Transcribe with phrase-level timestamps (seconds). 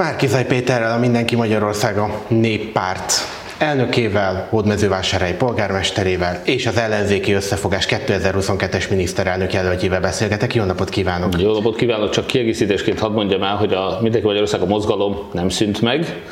[0.00, 3.12] Márkizaj Péterrel a Mindenki Magyarországa néppárt
[3.58, 10.54] elnökével, Hódmezővásárhelyi polgármesterével és az ellenzéki összefogás 2022-es miniszterelnök jelöltjével beszélgetek.
[10.54, 11.40] Jó napot kívánok!
[11.40, 12.10] Jó napot kívánok!
[12.10, 16.22] Csak kiegészítésként hadd mondjam el, hogy a Mindenki Magyarország a mozgalom nem szűnt meg,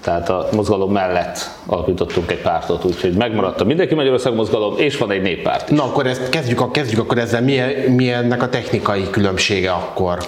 [0.00, 5.10] tehát a mozgalom mellett alapítottunk egy pártot, úgyhogy megmaradt a Mindenki Magyarország mozgalom, és van
[5.10, 5.70] egy néppárt.
[5.70, 5.76] Is.
[5.76, 10.18] Na akkor ezt kezdjük, kezdjük akkor ezzel, milyen, milyennek a technikai különbsége akkor?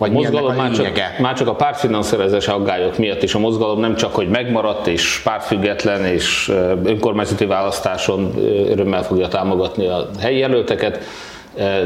[0.00, 4.14] Vagy mozgalom már csak, már csak a pártfinanszírozás aggályok miatt is a mozgalom nem csak,
[4.14, 6.52] hogy megmaradt és pártfüggetlen és
[6.84, 8.32] önkormányzati választáson
[8.68, 11.04] örömmel fogja támogatni a helyi jelölteket,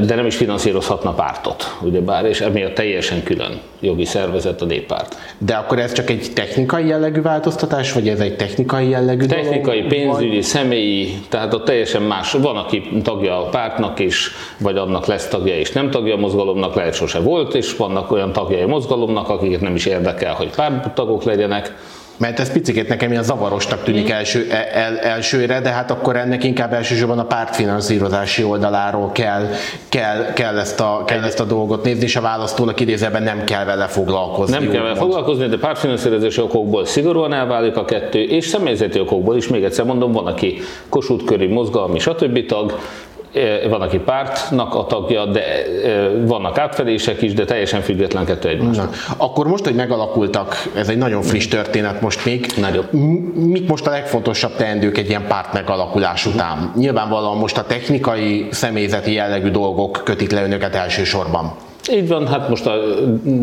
[0.06, 5.16] de nem is finanszírozhatna pártot, ugyebár, és emiatt teljesen külön jogi szervezet a néppárt.
[5.38, 9.92] De akkor ez csak egy technikai jellegű változtatás, vagy ez egy technikai jellegű Technikai, dolog,
[9.92, 10.42] pénzügyi, vagy?
[10.42, 12.32] személyi, tehát ott teljesen más.
[12.32, 16.74] Van, aki tagja a pártnak is, vagy annak lesz tagja és nem tagja a mozgalomnak,
[16.74, 21.23] lehet sose volt, és vannak olyan tagjai a mozgalomnak, akiket nem is érdekel, hogy párttagok
[21.23, 21.74] legyenek
[22.16, 26.45] mert ez picit nekem ilyen zavarosnak tűnik első, e, el, elsőre, de hát akkor ennek
[26.45, 29.48] inkább elsősorban a pártfinanszírozási oldaláról kell,
[29.88, 33.65] kell, kell, ezt, a, kell ezt a dolgot nézni, és a választónak idézőben nem kell
[33.65, 34.59] vele foglalkozni.
[34.59, 39.48] Nem kell vele foglalkozni, de pártfinanszírozási okokból szigorúan elválik a kettő, és személyzeti okokból is,
[39.48, 42.46] még egyszer mondom, van, aki Kossuth köri mozgalmi, stb.
[42.46, 42.79] tag,
[43.68, 45.43] van, aki pártnak a tagja, de
[46.27, 48.91] vannak átfedések is, de teljesen független kettő egymástól.
[49.16, 52.46] Akkor most, hogy megalakultak, ez egy nagyon friss történet most még.
[52.57, 52.93] Nagyobb.
[53.35, 56.73] Mik most a legfontosabb teendők egy ilyen párt megalakulás után?
[56.76, 61.52] Nyilvánvalóan most a technikai, személyzeti jellegű dolgok kötik le önöket elsősorban.
[61.93, 62.74] Így van, hát most a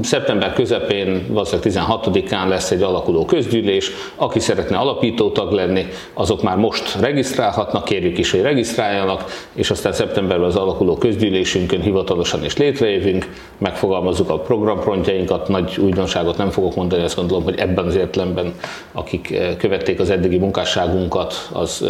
[0.01, 3.91] szeptember közepén, valószínűleg 16-án lesz egy alakuló közgyűlés.
[4.15, 9.93] Aki szeretne alapító tag lenni, azok már most regisztrálhatnak, kérjük is, hogy regisztráljanak, és aztán
[9.93, 17.03] szeptemberben az alakuló közgyűlésünkön hivatalosan is létrejövünk, megfogalmazzuk a programprontjainkat, nagy újdonságot nem fogok mondani,
[17.03, 18.53] azt gondolom, hogy ebben az értelemben,
[18.91, 21.85] akik követték az eddigi munkásságunkat, az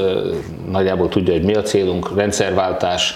[0.72, 3.16] nagyjából tudja, hogy mi a célunk, rendszerváltás,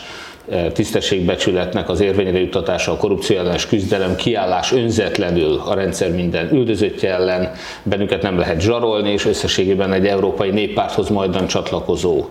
[0.73, 7.51] tisztességbecsületnek az érvényre juttatása, a korrupció ellenes küzdelem, kiállás önzetlenül a rendszer minden üldözöttje ellen,
[7.83, 12.25] bennünket nem lehet zsarolni, és összességében egy európai néppárthoz majdan csatlakozó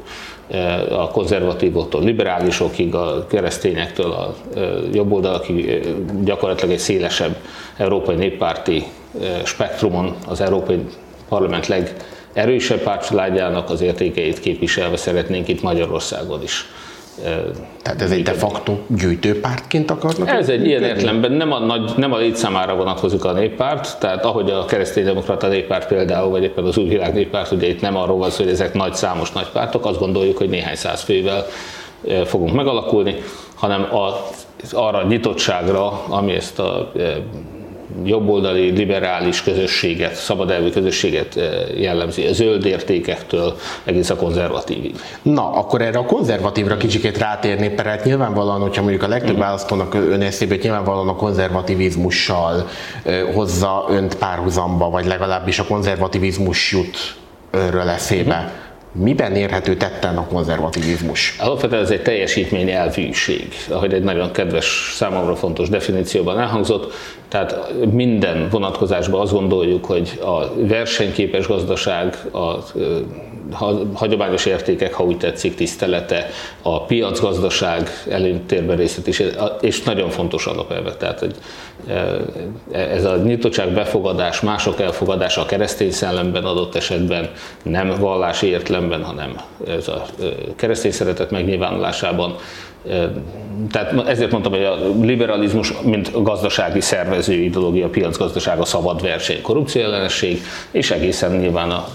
[0.91, 4.35] a konzervatívoktól, liberálisokig, a keresztényektől, a
[4.93, 5.87] jobboldalakig
[6.25, 7.37] gyakorlatilag egy szélesebb
[7.77, 8.85] európai néppárti
[9.45, 10.79] spektrumon az Európai
[11.29, 16.67] Parlament legerősebb pártcsaládjának az értékeit képviselve szeretnénk itt Magyarországon is
[17.83, 20.29] tehát ez egy de facto gyűjtőpártként akarnak?
[20.29, 24.51] Ez egy ilyen értelemben nem a, nagy, nem a létszámára vonatkozik a néppárt, tehát ahogy
[24.51, 28.31] a kereszténydemokrata néppárt például, vagy éppen az új világ néppárt, ugye itt nem arról van
[28.31, 31.47] szó, hogy ezek nagy számos nagy pártok, azt gondoljuk, hogy néhány száz fővel
[32.25, 33.15] fogunk megalakulni,
[33.55, 34.31] hanem a,
[34.73, 36.93] arra a nyitottságra, ami ezt a
[38.03, 44.95] jobboldali liberális közösséget, szabadelvű közösséget eh, jellemzi, a zöld értékektől egész a konzervatívig.
[45.23, 49.41] Na, akkor erre a konzervatívra kicsikét rátérni, mert hát nyilvánvalóan, hogyha mondjuk a legtöbb mm.
[49.41, 52.69] választónak ön eszébe, nyilvánvalóan a konzervativizmussal
[53.35, 57.17] hozza önt párhuzamba, vagy legalábbis a konzervativizmus jut
[57.51, 58.53] önről eszébe.
[58.59, 58.63] Mm
[58.95, 61.37] Miben érhető tetten a konzervativizmus?
[61.39, 66.93] Alapvetően ez egy teljesítmény elvűség, ahogy egy nagyon kedves, számomra fontos definícióban elhangzott.
[67.35, 72.55] Tehát minden vonatkozásban azt gondoljuk, hogy a versenyképes gazdaság, a
[73.93, 76.27] hagyományos értékek, ha úgy tetszik, tisztelete,
[76.63, 79.23] a piacgazdaság előtérben részlet is,
[79.61, 80.95] és nagyon fontos alapelve.
[80.95, 81.35] Tehát hogy
[82.73, 87.31] ez a nyitottság, befogadás, mások elfogadása a keresztény szellemben adott esetben,
[87.63, 90.05] nem vallási értelemben, hanem ez a
[90.57, 92.37] keresztény szeretet megnyilvánulásában
[93.71, 99.83] tehát ezért mondtam, hogy a liberalizmus, mint gazdasági szervező ideológia, piacgazdaság, a szabad verseny, korrupció
[99.83, 101.89] ellenesség, és egészen nyilván a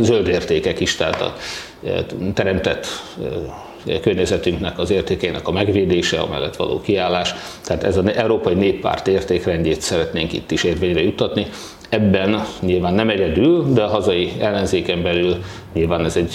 [0.00, 1.34] zöld értékek is, tehát a
[2.34, 2.86] teremtett
[4.00, 7.34] környezetünknek az értékének a megvédése, amellett való kiállás.
[7.64, 11.46] Tehát ez az Európai Néppárt értékrendjét szeretnénk itt is érvényre juttatni.
[11.88, 15.36] Ebben nyilván nem egyedül, de a hazai ellenzéken belül
[15.72, 16.34] nyilván ez egy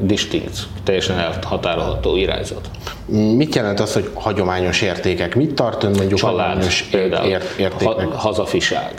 [0.00, 2.70] distinkt, teljesen elhatárolható irányzat.
[3.06, 5.34] Mit jelent az, hogy hagyományos értékek?
[5.34, 8.12] Mit tart ön mondjuk Család, hagyományos például, értéknek?
[8.12, 8.94] hazafiság,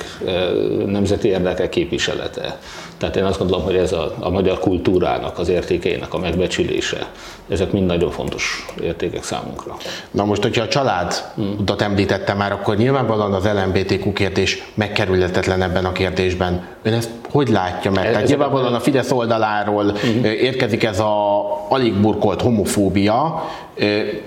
[0.85, 2.59] nemzeti érdekek képviselete.
[2.97, 7.07] Tehát én azt gondolom, hogy ez a, a magyar kultúrának, az értékeinek a megbecsülése,
[7.49, 9.75] ezek mind nagyon fontos értékek számunkra.
[10.11, 11.13] Na most, hogyha a család
[11.59, 16.67] utat említette már, akkor nyilvánvalóan az LMBTQ kérdés megkerülhetetlen ebben a kérdésben.
[16.83, 18.11] Ön ezt hogy látja meg?
[18.11, 20.25] Tehát nyilvánvalóan a Fidesz oldaláról uh-huh.
[20.25, 23.43] érkezik ez a alig burkolt homofóbia,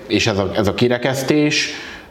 [0.07, 1.69] és ez a, ez a kirekesztés,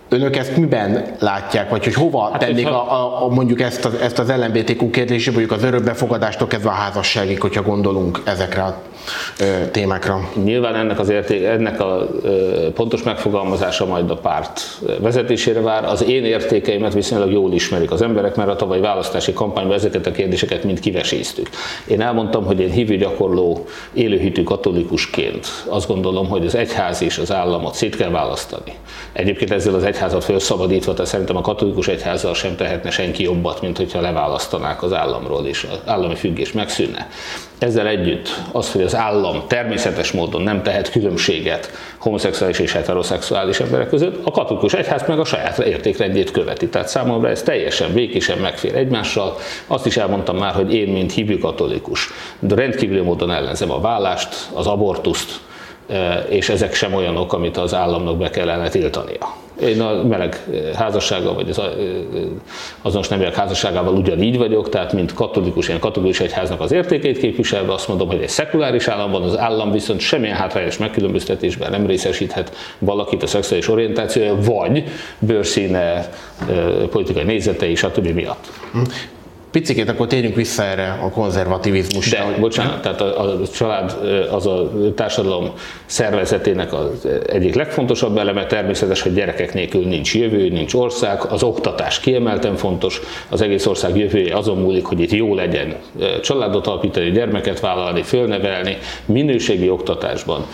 [0.09, 3.95] Önök ezt miben látják, vagy hogy hova hát, tennék a, a, a, mondjuk ezt az,
[3.95, 8.83] ezt az LMBTQ kérdését, mondjuk az örökbefogadástól kezdve a házasságig, hogyha gondolunk ezekre a
[9.71, 10.29] témákra?
[10.45, 12.09] Nyilván ennek az érték, ennek a
[12.75, 14.61] pontos megfogalmazása majd a párt
[15.01, 15.85] vezetésére vár.
[15.85, 20.13] Az én értékeimet viszonylag jól ismerik az emberek, mert a tavalyi választási kampányban ezeket a
[20.13, 21.49] kérdéseket mind kiveséztük.
[21.87, 27.33] Én elmondtam, hogy én hívő gyakorló élőhitű katolikusként azt gondolom, hogy az egyház és az
[27.33, 28.73] államot szét kell választani.
[29.13, 33.77] Egyébként ezzel az egyházat felszabadítva, tehát szerintem a katolikus egyházzal sem tehetne senki jobbat, mint
[33.77, 37.09] hogyha leválasztanák az államról, és az állami függés megszűnne.
[37.59, 43.89] Ezzel együtt az, hogy az állam természetes módon nem tehet különbséget homoszexuális és heteroszexuális emberek
[43.89, 46.69] között, a katolikus egyház meg a saját értékrendjét követi.
[46.69, 49.37] Tehát számomra ez teljesen békésen megfér egymással.
[49.67, 52.09] Azt is elmondtam már, hogy én, mint hívő katolikus,
[52.39, 55.41] de rendkívüli módon ellenzem a vállást, az abortuszt,
[56.29, 59.35] és ezek sem olyanok, amit az államnak be kellene tiltania.
[59.61, 60.45] Én a meleg
[60.75, 61.61] házassággal, vagy az
[62.83, 67.89] azonos neműek házasságával ugyanígy vagyok, tehát mint katolikus, ilyen katolikus egyháznak az értékeit képviselve azt
[67.89, 73.27] mondom, hogy egy szekuláris államban az állam viszont semmilyen hátrányos megkülönböztetésben nem részesíthet valakit a
[73.27, 74.85] szexuális orientációja, vagy
[75.19, 76.09] bőrszíne,
[76.91, 78.07] politikai nézetei, stb.
[78.07, 78.51] miatt.
[79.51, 82.19] Picikét akkor térjünk vissza erre a konzervativizmusra.
[82.19, 82.41] De, hogy...
[82.41, 83.97] bocsánat, tehát a, a család
[84.31, 85.53] az a társadalom
[85.89, 92.01] szervezetének az egyik legfontosabb eleme, természetes, hogy gyerekek nélkül nincs jövő, nincs ország, az oktatás
[92.01, 95.77] kiemelten fontos, az egész ország jövője azon múlik, hogy itt jó legyen
[96.23, 100.47] családot alapítani, gyermeket vállalni, fölnevelni, minőségi oktatásban,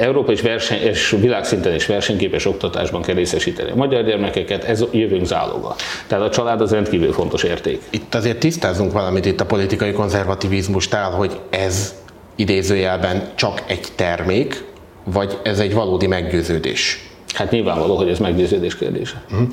[0.00, 5.24] Európa és, verseny, és világszinten is versenyképes oktatásban kell részesíteni a magyar gyermekeket, ez jövőnk
[5.24, 5.74] záloga.
[6.06, 7.82] Tehát a család az rendkívül fontos érték.
[7.90, 11.94] Itt azért tisztázunk valamit itt a politikai konzervativizmustál, hogy ez
[12.34, 14.64] idézőjelben csak egy termék,
[15.04, 17.10] vagy ez egy valódi meggyőződés?
[17.34, 19.22] Hát nyilvánvaló, hogy ez meggyőződés kérdése.
[19.30, 19.48] Uh-huh.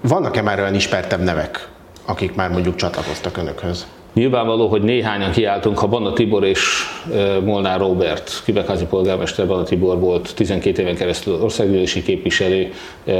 [0.00, 1.68] Vannak-e már olyan ismertebb nevek,
[2.04, 3.86] akik már mondjuk csatlakoztak önökhöz?
[4.14, 6.68] Nyilvánvaló, hogy néhányan kiálltunk, ha Banna Tibor és
[7.44, 12.72] Molnár Robert, Kübekházi polgármester Banna Tibor volt 12 éven keresztül országgyűlési képviselő,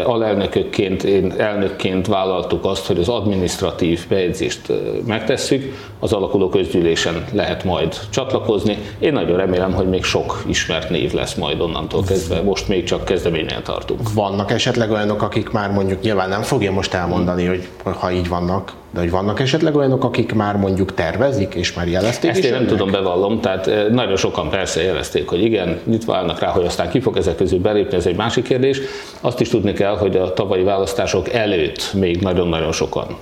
[0.05, 4.61] alelnökökként, én elnökként vállaltuk azt, hogy az administratív bejegyzést
[5.07, 8.79] megtesszük, az alakuló közgyűlésen lehet majd csatlakozni.
[8.99, 13.05] Én nagyon remélem, hogy még sok ismert név lesz majd onnantól kezdve, most még csak
[13.05, 14.13] kezdeményen tartunk.
[14.15, 18.73] Vannak esetleg olyanok, akik már mondjuk nyilván nem fogja most elmondani, hogy ha így vannak,
[18.91, 22.67] de hogy vannak esetleg olyanok, akik már mondjuk tervezik, és már jelezték Ezt én nem
[22.67, 27.01] tudom bevallom, tehát nagyon sokan persze jelezték, hogy igen, itt válnak rá, hogy aztán ki
[27.01, 28.81] fog ezek közül belépni, ez egy másik kérdés.
[29.21, 33.17] Azt is tudni kell, hogy a tavalyi választások előtt még nagyon-nagyon sokan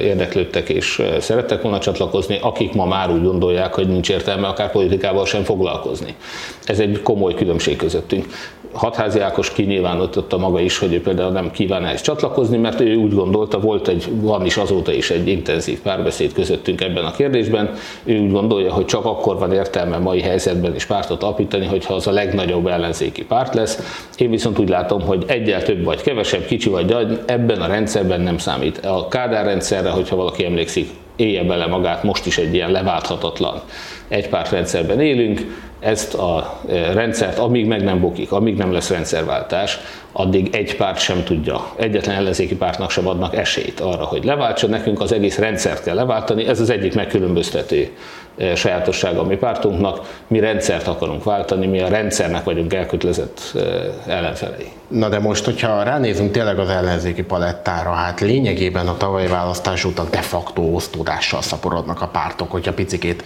[0.00, 5.26] érdeklődtek és szerettek volna csatlakozni, akik ma már úgy gondolják, hogy nincs értelme akár politikával
[5.26, 6.14] sem foglalkozni.
[6.64, 8.26] Ez egy komoly különbség közöttünk.
[8.72, 13.14] Hatházi Ákos kinyilvánította maga is, hogy ő például nem kíván ehhez csatlakozni, mert ő úgy
[13.14, 17.70] gondolta, volt egy, van is azóta is egy intenzív párbeszéd közöttünk ebben a kérdésben.
[18.04, 22.06] Ő úgy gondolja, hogy csak akkor van értelme mai helyzetben is pártot alapítani, hogyha az
[22.06, 24.08] a legnagyobb ellenzéki párt lesz.
[24.16, 28.20] Én viszont úgy látom, hogy egyel több vagy kevesebb, kicsi vagy nagy, ebben a rendszerben
[28.20, 28.86] nem számít.
[28.86, 33.62] A Kádár rendszerre, hogyha valaki emlékszik, élje bele magát, most is egy ilyen leválthatatlan
[34.12, 35.40] egypártrendszerben élünk,
[35.80, 39.78] ezt a e, rendszert, amíg meg nem bukik, amíg nem lesz rendszerváltás,
[40.12, 44.70] addig egy párt sem tudja, egyetlen ellenzéki pártnak sem adnak esélyt arra, hogy leváltson.
[44.70, 47.90] Nekünk az egész rendszert kell leváltani, ez az egyik megkülönböztető
[48.36, 50.20] e, sajátossága a mi pártunknak.
[50.26, 53.60] Mi rendszert akarunk váltani, mi a rendszernek vagyunk elkötelezett e,
[54.12, 54.66] ellenfelei.
[54.88, 60.06] Na de most, hogyha ránézünk tényleg az ellenzéki palettára, hát lényegében a tavalyi választás után
[60.10, 63.22] de facto osztódással szaporodnak a pártok, hogyha picikét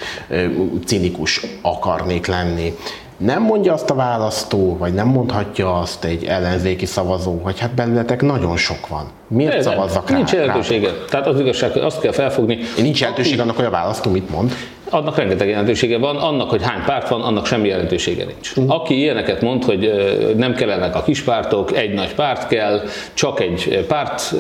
[0.84, 2.74] cinikus akarnék lenni
[3.16, 8.22] nem mondja azt a választó, vagy nem mondhatja azt egy ellenzéki szavazó, hogy hát belőletek
[8.22, 9.06] nagyon sok van.
[9.28, 10.16] Miért de, szavazzak rá?
[10.16, 10.90] Nincs jelentősége.
[11.10, 12.58] Tehát az igazság, hogy azt kell felfogni.
[12.76, 14.52] Nincs jelentősége annak, hogy a választó mit mond?
[14.90, 18.50] Annak rengeteg jelentősége van, annak, hogy hány párt van, annak semmi jelentősége nincs.
[18.56, 18.74] Uh-huh.
[18.74, 19.92] Aki ilyeneket mond, hogy
[20.36, 22.82] nem kellenek a kispártok, egy nagy párt kell,
[23.14, 24.34] csak egy párt,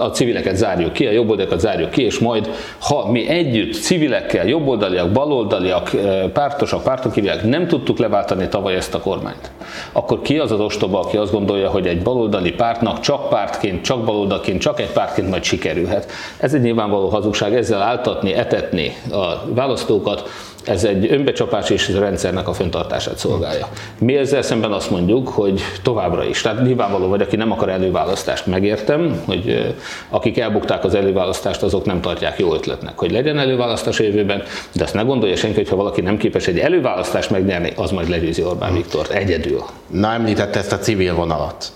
[0.00, 5.12] a civileket zárjuk ki, a jobboldaliakat zárjuk ki, és majd, ha mi együtt civilekkel, jobboldaliak,
[5.12, 5.90] baloldaliak,
[6.32, 9.50] pártosak, pártok nem tudtuk leváltani tavaly ezt a kormányt,
[9.92, 14.04] akkor ki az az ostoba, aki azt gondolja, hogy egy baloldali pártnak csak pártként, csak
[14.04, 16.10] baloldalként, csak egy pártként majd sikerülhet.
[16.38, 20.30] Ez egy nyilvánvaló hazugság, ezzel áltatni, etetni a választókat,
[20.64, 23.68] ez egy önbecsapás és a rendszernek a fenntartását szolgálja.
[23.98, 26.40] Mi ezzel szemben azt mondjuk, hogy továbbra is.
[26.40, 29.74] Tehát nyilvánvaló vagy, aki nem akar előválasztást, megértem, hogy
[30.08, 34.82] akik elbukták az előválasztást, azok nem tartják jó ötletnek, hogy legyen előválasztás a jövőben, de
[34.82, 38.42] azt ne gondolja senki, hogy ha valaki nem képes egy előválasztást megnyerni, az majd legyőzi
[38.42, 39.62] Orbán Viktort egyedül.
[39.90, 41.72] Na említette ezt a civil vonalat.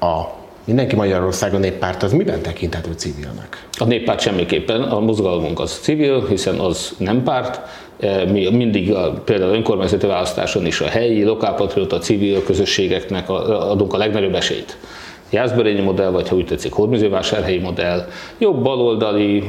[0.00, 3.66] A Mindenki Magyarországon néppárt az miben tekinthető civilnek?
[3.78, 7.60] A néppárt semmiképpen, a mozgalmunk az civil, hiszen az nem párt,
[8.00, 13.96] e, mi mindig a, például önkormányzati választáson is a helyi, lokálpatrióta, civil közösségeknek adunk a
[13.96, 14.76] legnagyobb esélyt.
[15.30, 18.06] Jászberényi modell, vagy ha úgy tetszik, hódműzővásárhelyi modell,
[18.38, 19.42] jobb baloldali,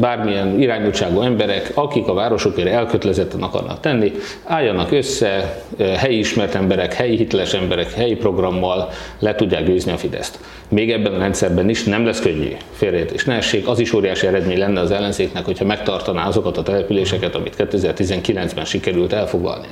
[0.00, 4.12] bármilyen irányultságú emberek, akik a városokért elkötelezetten akarnak tenni,
[4.44, 5.62] álljanak össze,
[5.96, 10.38] helyi ismert emberek, helyi hiteles emberek, helyi programmal le tudják győzni a Fideszt.
[10.68, 13.68] Még ebben a rendszerben is nem lesz könnyű félreértés ne essék.
[13.68, 19.12] Az is óriási eredmény lenne az ellenzéknek, hogyha megtartaná azokat a településeket, amit 2019-ben sikerült
[19.12, 19.66] elfoglalni.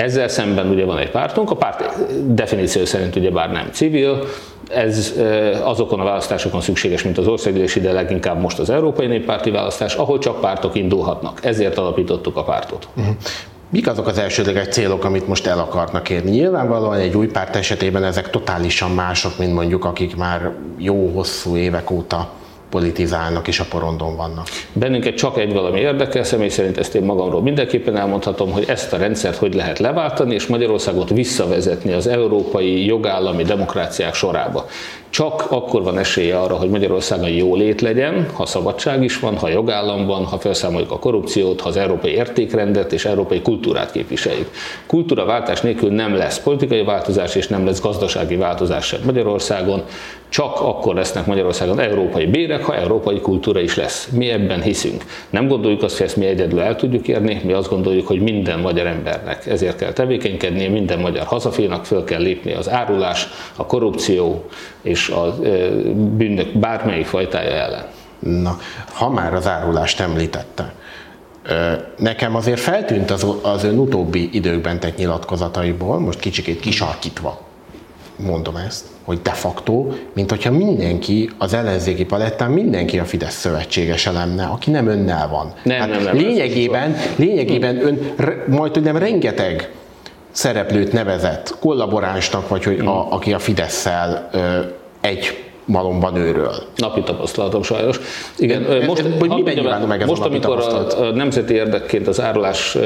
[0.00, 1.84] Ezzel szemben ugye van egy pártunk, a párt
[2.34, 4.24] definíció szerint ugye bár nem civil,
[4.70, 5.14] ez
[5.62, 10.18] azokon a választásokon szükséges, mint az országgyűlési, de leginkább most az Európai Néppárti választás, ahol
[10.18, 11.44] csak pártok indulhatnak.
[11.44, 12.88] Ezért alapítottuk a pártot.
[12.96, 13.14] Uh-huh.
[13.70, 16.30] Mik azok az elsődleges célok, amit most el akarnak érni?
[16.30, 21.90] Nyilvánvalóan egy új párt esetében ezek totálisan mások, mint mondjuk akik már jó hosszú évek
[21.90, 22.28] óta
[22.70, 24.46] politizálnak és a porondon vannak.
[24.72, 28.96] Bennünket csak egy valami érdekel, személy szerint ezt én magamról mindenképpen elmondhatom, hogy ezt a
[28.96, 34.66] rendszert hogy lehet leváltani, és Magyarországot visszavezetni az európai jogállami demokráciák sorába.
[35.10, 39.48] Csak akkor van esélye arra, hogy Magyarországon jó lét legyen, ha szabadság is van, ha
[39.48, 44.50] jogállam van, ha felszámoljuk a korrupciót, ha az európai értékrendet és európai kultúrát képviseljük.
[44.86, 49.82] Kultúraváltás nélkül nem lesz politikai változás és nem lesz gazdasági változás sem Magyarországon.
[50.30, 54.08] Csak akkor lesznek Magyarországon európai bérek, ha európai kultúra is lesz.
[54.12, 55.04] Mi ebben hiszünk.
[55.30, 58.58] Nem gondoljuk azt, hogy ezt mi egyedül el tudjuk érni, mi azt gondoljuk, hogy minden
[58.58, 64.44] magyar embernek ezért kell tevékenykednie, minden magyar hazafénak föl kell lépni az árulás, a korrupció
[64.82, 65.34] és a
[66.16, 67.84] bűnök bármelyik fajtája ellen.
[68.18, 68.58] Na,
[68.92, 70.72] ha már az árulást említette,
[71.96, 77.49] Nekem azért feltűnt az, az ön utóbbi időkben tett nyilatkozataiból, most kicsikét kisarkítva
[78.26, 84.06] mondom ezt, hogy de facto, mint hogyha mindenki az ellenzéki palettán mindenki a Fidesz szövetséges
[84.06, 85.52] lenne, aki nem önnel van.
[85.62, 88.14] Nem, hát nem, nem, lényegében, lényegében ön
[88.46, 89.70] majd hogy nem rengeteg
[90.30, 93.12] szereplőt nevezett kollaboránsnak, vagy hogy a, hmm.
[93.12, 94.30] aki a Fidesz-szel
[95.00, 96.54] egy malomban őről.
[96.76, 98.00] Napi tapasztalatom sajnos.
[98.38, 102.76] Igen, most, hogy miben meg ez most a amikor a, a nemzeti érdekként az árulás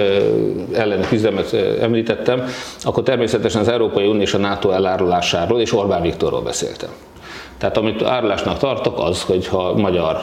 [0.74, 2.44] elleni küzdelmet említettem,
[2.82, 6.88] akkor természetesen az Európai Unió és a NATO elárulásáról és Orbán Viktorról beszéltem.
[7.58, 10.22] Tehát amit árulásnak tartok, az, hogyha magyar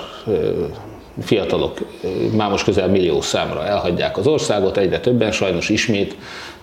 [1.22, 1.78] fiatalok
[2.38, 6.16] már most közel millió számra elhagyják az országot, egyre többen sajnos ismét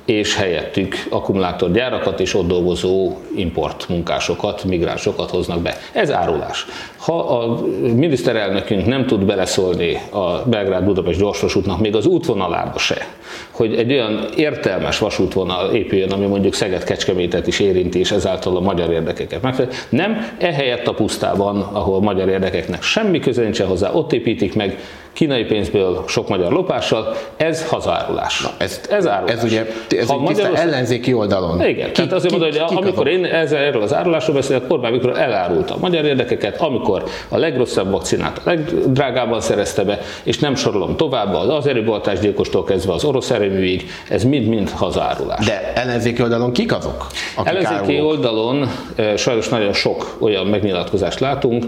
[0.08, 5.76] és helyettük akkumulátorgyárakat és ott dolgozó import munkásokat, migránsokat hoznak be.
[5.92, 6.66] Ez árulás.
[6.96, 7.60] Ha a
[7.94, 13.06] miniszterelnökünk nem tud beleszólni a Belgrád-Budapest gyorsvasútnak még az útvonalába se,
[13.50, 18.90] hogy egy olyan értelmes vasútvonal épüljön, ami mondjuk Szeged-Kecskemétet is érinti, és ezáltal a magyar
[18.90, 19.70] érdekeket megfelel.
[19.88, 24.78] Nem, ehelyett a pusztában, ahol a magyar érdekeknek semmi köze nincsen hozzá, ott építik meg
[25.18, 28.40] kínai pénzből sok magyar lopással, ez hazárulás.
[28.40, 29.36] Na, ez, ez árulás.
[29.36, 29.66] Ez ugye
[29.98, 31.66] ez ha egy ellenzéki oldalon.
[31.66, 35.18] Igen, ki, tehát azért mondom, hogy amikor én ezzel, erről az árulásról beszélek, Orbán Viktor
[35.18, 40.96] elárulta a magyar érdekeket, amikor a legrosszabb vakcinát a legdrágábban szerezte be, és nem sorolom
[40.96, 45.46] tovább, az erőboltásgyilkostól kezdve az orosz erőműig, ez mind-mind hazárulás.
[45.46, 47.06] De ellenzéki oldalon kik azok?
[47.36, 48.12] Akik ellenzéki árulók?
[48.12, 48.68] oldalon
[49.16, 51.64] sajnos nagyon sok olyan megnyilatkozást látunk,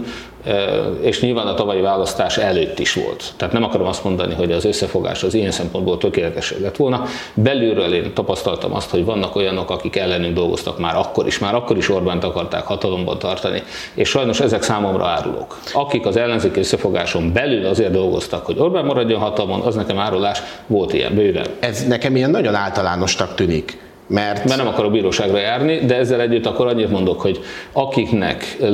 [1.01, 3.33] és nyilván a tavalyi választás előtt is volt.
[3.37, 7.03] Tehát nem akarom azt mondani, hogy az összefogás az ilyen szempontból tökéletes lett volna.
[7.33, 11.77] Belülről én tapasztaltam azt, hogy vannak olyanok, akik ellenünk dolgoztak már akkor is, már akkor
[11.77, 15.59] is Orbánt akarták hatalomban tartani, és sajnos ezek számomra árulók.
[15.73, 20.93] Akik az ellenzéki összefogáson belül azért dolgoztak, hogy Orbán maradjon hatalmon, az nekem árulás, volt
[20.93, 21.45] ilyen bőven.
[21.59, 24.45] Ez nekem ilyen nagyon általánosnak tűnik mert...
[24.45, 27.39] mert nem akarok bíróságra járni, de ezzel együtt akkor annyit mondok, hogy
[27.71, 28.67] akiknek e,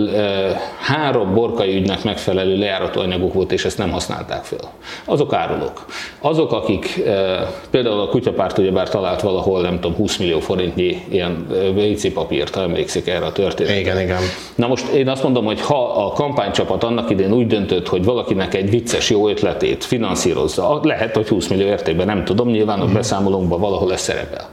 [0.80, 4.72] három borkai ügynek megfelelő lejárató anyaguk volt, és ezt nem használták fel,
[5.06, 5.86] azok árulók.
[6.20, 11.48] Azok, akik e, például a kutyapárt ugyebár talált valahol, nem tudom, 20 millió forintnyi ilyen
[11.76, 13.80] WC papírt, ha emlékszik erre a történetre.
[13.80, 14.22] Igen, igen.
[14.56, 18.54] Na most én azt mondom, hogy ha a kampánycsapat annak idén úgy döntött, hogy valakinek
[18.54, 22.94] egy vicces jó ötletét finanszírozza, lehet, hogy 20 millió értékben, nem tudom, nyilván a mhm.
[22.94, 24.50] beszámolónkban valahol ez szerepel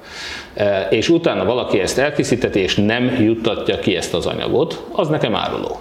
[0.91, 5.79] és utána valaki ezt elkészíteti, és nem juttatja ki ezt az anyagot, az nekem áruló.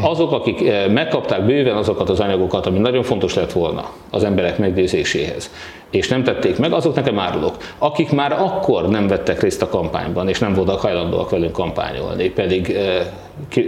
[0.00, 5.50] Azok, akik megkapták bőven azokat az anyagokat, ami nagyon fontos lett volna az emberek meggyőzéséhez,
[5.90, 7.56] és nem tették meg, azok nekem árulók.
[7.78, 12.78] Akik már akkor nem vettek részt a kampányban, és nem voltak hajlandóak velünk kampányolni, pedig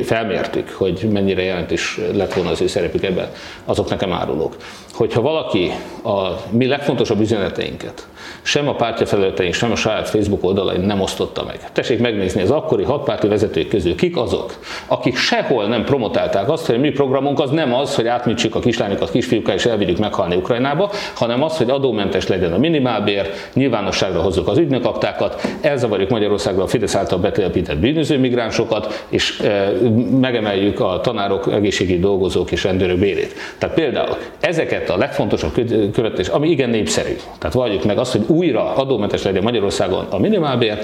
[0.03, 3.29] felmértük, hogy mennyire jelentős lett volna az ő szerepük ebben,
[3.65, 4.57] azok nekem árulók.
[4.93, 5.71] Hogyha valaki
[6.05, 8.07] a mi legfontosabb üzeneteinket
[8.43, 11.73] sem a pártja felületein, sem a saját Facebook oldalain nem osztotta meg.
[11.73, 14.55] Tessék megnézni az akkori hatpárti vezetők közül, kik azok,
[14.87, 18.61] akik sehol nem promotálták azt, hogy a mi programunk az nem az, hogy átmítsük a
[18.61, 24.49] kislányokat kisfiúkkal és elvigyük meghalni Ukrajnába, hanem az, hogy adómentes legyen a minimálbér, nyilvánosságra hozzuk
[24.49, 29.73] az ügynökaktákat, elzavarjuk Magyarországra a Fidesz által betelepített bűnöző migránsokat, és e,
[30.21, 33.35] megemeljük a tanárok, egészségügyi dolgozók és rendőrök bérét.
[33.59, 35.53] Tehát például ezeket a legfontosabb
[35.93, 37.17] követés, ami igen népszerű.
[37.39, 40.79] Tehát valljuk meg azt, hogy újra adómentes legyen Magyarországon a minimálbér,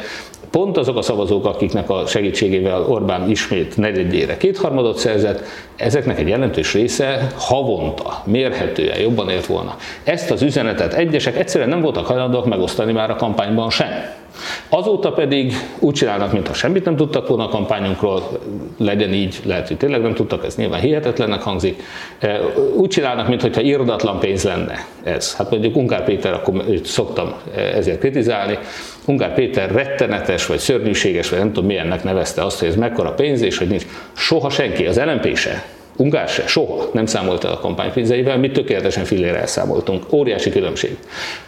[0.51, 5.45] pont azok a szavazók, akiknek a segítségével Orbán ismét negyedjére kétharmadot szerzett,
[5.77, 9.77] ezeknek egy jelentős része havonta, mérhetően jobban ért volna.
[10.05, 14.21] Ezt az üzenetet egyesek egyszerűen nem voltak hajlandóak megosztani már a kampányban sem.
[14.69, 18.41] Azóta pedig úgy csinálnak, mintha semmit nem tudtak volna a kampányunkról,
[18.79, 21.83] legyen így, lehet, hogy tényleg nem tudtak, ez nyilván hihetetlennek hangzik.
[22.19, 22.41] E,
[22.77, 25.37] úgy csinálnak, mintha irdatlan pénz lenne ez.
[25.37, 27.35] Hát mondjuk Ungár Péter, akkor őt szoktam
[27.75, 28.59] ezért kritizálni,
[29.05, 33.43] Ungár Péter rettenetes, vagy szörnyűséges, vagy nem tudom milyennek nevezte azt, hogy ez mekkora pénz,
[33.43, 35.65] és hogy nincs soha senki, az LMP se,
[35.97, 40.13] Ungár se, soha nem számolt el a kampánypénzeivel, mi tökéletesen fillére elszámoltunk.
[40.13, 40.97] Óriási különbség.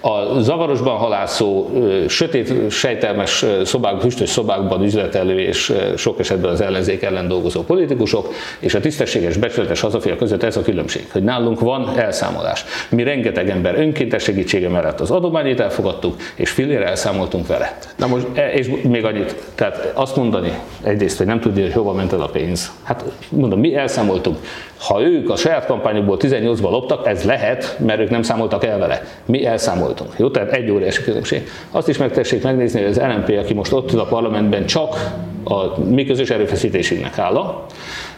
[0.01, 1.71] A zavarosban halászó,
[2.09, 8.75] sötét, sejtelmes szobák, füstös szobákban üzletelő és sok esetben az ellenzék ellen dolgozó politikusok, és
[8.75, 12.65] a tisztességes, becsületes hazafia között ez a különbség, hogy nálunk van elszámolás.
[12.91, 17.79] Mi rengeteg ember önkéntes segítsége mellett az adományét elfogadtuk, és fillére elszámoltunk vele.
[17.97, 21.93] Na most, e, és még annyit, tehát azt mondani egyrészt, hogy nem tudja, hogy hova
[21.93, 22.73] ment el a pénz.
[22.83, 24.39] Hát mondom, mi elszámoltunk
[24.79, 29.03] ha ők a saját kampányukból 18-ban loptak, ez lehet, mert ők nem számoltak el vele.
[29.25, 30.13] Mi elszámoltunk.
[30.17, 31.49] Jó, tehát egy óriási különbség.
[31.71, 35.13] Azt is megtessék megnézni, hogy az LNP, aki most ott ül a parlamentben, csak
[35.45, 37.67] a mi közös erőfeszítésünknek hála,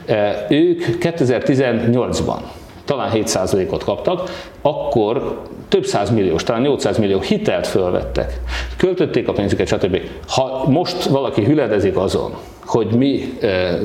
[0.06, 2.38] e, ők 2018-ban
[2.84, 4.30] talán 7%-ot kaptak,
[4.62, 8.40] akkor több száz milliós, talán 800 millió hitelt fölvettek,
[8.76, 10.00] költötték a pénzüket, stb.
[10.28, 13.78] Ha most valaki hüledezik azon, hogy mi e,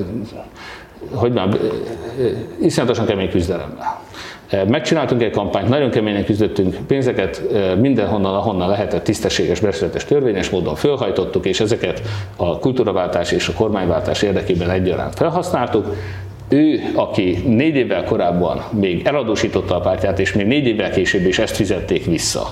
[1.14, 1.58] hogy már,
[2.62, 4.02] iszonyatosan kemény küzdelemmel.
[4.68, 7.42] Megcsináltunk egy kampányt, nagyon keményen küzdöttünk, pénzeket
[7.80, 12.02] mindenhonnan, ahonnan lehetett tisztességes, beszületes, törvényes módon fölhajtottuk, és ezeket
[12.36, 15.96] a kultúraváltás és a kormányváltás érdekében egyaránt felhasználtuk.
[16.50, 21.40] Ő, aki négy évvel korábban még eladósította a pártját, és még négy évvel később is
[21.40, 22.48] ezt fizették vissza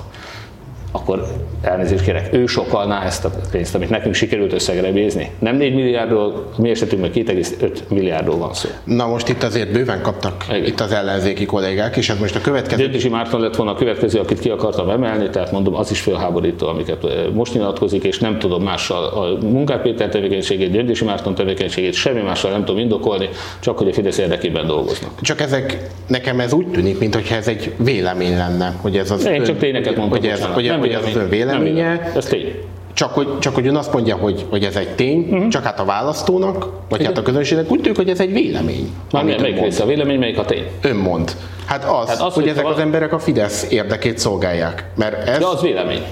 [0.91, 1.27] akkor
[1.61, 5.31] elnézést kérek, ő sokalná ezt a pénzt, amit nekünk sikerült összegre bízni.
[5.39, 8.69] Nem 4 milliárdról, a mi esetünkben 2,5 milliárdról van szó.
[8.83, 10.65] Na most itt azért bőven kaptak Igen.
[10.65, 12.83] itt az ellenzéki kollégák, és ez most a következő...
[12.83, 16.67] Gyöngyösi Márton lett volna a következő, akit ki akartam emelni, tehát mondom, az is fölháborító,
[16.67, 22.21] amiket most nyilatkozik, és nem tudom mással a Munkár Péter tevékenységét, Gyöngyösi Márton tevékenységét, semmi
[22.21, 25.21] mással nem tudom indokolni, csak hogy a Fidesz érdekében dolgoznak.
[25.21, 29.25] Csak ezek, nekem ez úgy tűnik, mintha ez egy vélemény lenne, hogy ez az...
[29.25, 31.93] Én csak tényeket mondtam, hogy ez, hogy hogy ez az ön véleménye.
[31.93, 32.55] Nem ez tény.
[32.93, 35.47] Csak hogy, csak hogy ön azt mondja, hogy, hogy ez egy tény, uh-huh.
[35.47, 37.13] csak hát a választónak, vagy Igen.
[37.13, 38.89] hát a közönségnek úgy tűnik, hogy ez egy vélemény.
[39.11, 40.63] Már milyen, melyik része a vélemény, melyik a tény?
[40.81, 41.35] Ön mond.
[41.65, 44.89] Hát az, hát az hogy, hogy ezek az emberek a Fidesz érdekét szolgálják.
[44.95, 45.37] Mert ez...
[45.37, 46.03] De az vélemény.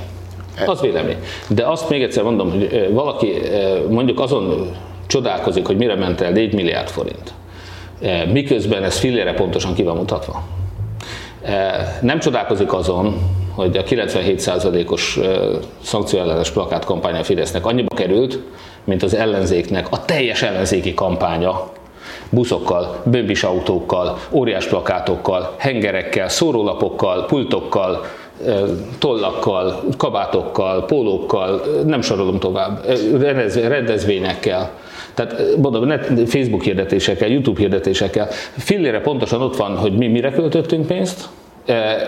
[0.66, 1.18] Az vélemény.
[1.48, 3.34] De azt még egyszer mondom, hogy valaki
[3.90, 4.76] mondjuk azon
[5.08, 7.34] csodálkozik, hogy mire ment el 4 milliárd forint.
[8.32, 10.44] Miközben ez fillére pontosan ki van mutatva.
[12.02, 13.18] Nem csodálkozik azon,
[13.58, 15.20] hogy a 97%-os
[15.84, 18.40] szankcióellenes plakát kampánya Fidesznek annyiba került,
[18.84, 21.70] mint az ellenzéknek a teljes ellenzéki kampánya
[22.30, 28.06] buszokkal, bömbis autókkal, óriás plakátokkal, hengerekkel, szórólapokkal, pultokkal,
[29.00, 32.86] tollakkal, kabátokkal, pólókkal, nem sorolom tovább,
[33.56, 34.72] rendezvényekkel.
[35.14, 38.28] Tehát mondom, Facebook hirdetésekkel, YouTube hirdetésekkel.
[38.58, 41.30] Fillére pontosan ott van, hogy mi mire költöttünk pénzt,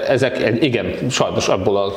[0.07, 1.93] ezek, igen, sajnos abból a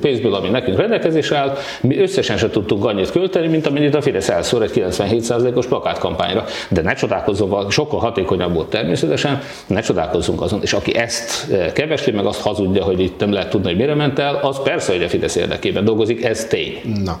[0.00, 4.28] pénzből, ami nekünk rendelkezésre áll, mi összesen se tudtunk annyit költeni, mint amennyit a Fidesz
[4.28, 6.44] elszór egy 97%-os plakátkampányra.
[6.68, 10.62] De ne csodálkozzon, sokkal hatékonyabb volt természetesen, ne csodálkozzunk azon.
[10.62, 14.18] És aki ezt kevesli, meg azt hazudja, hogy itt nem lehet tudni, hogy mire ment
[14.18, 16.80] el, az persze, hogy a Fidesz érdekében dolgozik, ez tény.
[17.04, 17.18] Na.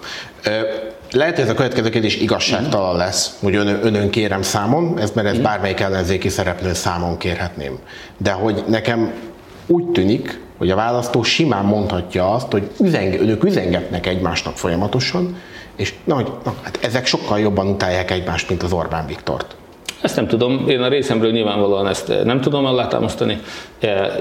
[1.12, 5.28] Lehet, hogy ez a következő kérdés igazságtalan lesz, hogy ön, önön kérem számon, ez, mert
[5.28, 7.78] ez bármelyik ellenzéki szereplő számon kérhetném.
[8.16, 9.12] De hogy nekem
[9.68, 15.36] úgy tűnik, hogy a választó simán mondhatja azt, hogy üzeng, önök üzengetnek egymásnak folyamatosan,
[15.76, 19.56] és na, hogy, na, hát ezek sokkal jobban utálják egymást, mint az Orbán Viktort.
[20.02, 23.38] Ezt nem tudom, én a részemről nyilvánvalóan ezt nem tudom alátámasztani.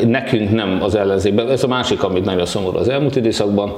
[0.05, 3.75] Nekünk nem az ellenzékben, ez a másik, amit nagyon szomorú az elmúlt időszakban.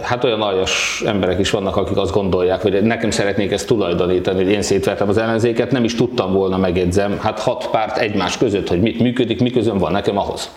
[0.00, 4.52] Hát olyan aljas emberek is vannak, akik azt gondolják, hogy nekem szeretnék ezt tulajdonítani, hogy
[4.52, 8.80] én szétvertem az ellenzéket, nem is tudtam volna, megjegyzem, hát hat párt egymás között, hogy
[8.80, 10.50] mit működik, miközben van nekem ahhoz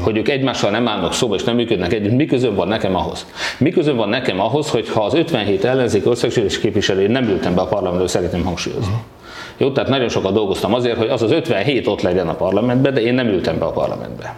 [0.00, 3.26] hogy ők egymással nem állnak szóba és nem működnek együtt, miközben van nekem ahhoz?
[3.58, 7.66] Miközben van nekem ahhoz, hogy ha az 57 ellenzék országgyűlés képviselő nem ültem be a
[7.66, 8.94] parlamentbe, szeretném hangsúlyozni.
[9.58, 13.00] Jó, tehát nagyon sokat dolgoztam azért, hogy az az 57 ott legyen a parlamentben, de
[13.00, 14.34] én nem ültem be a parlamentbe.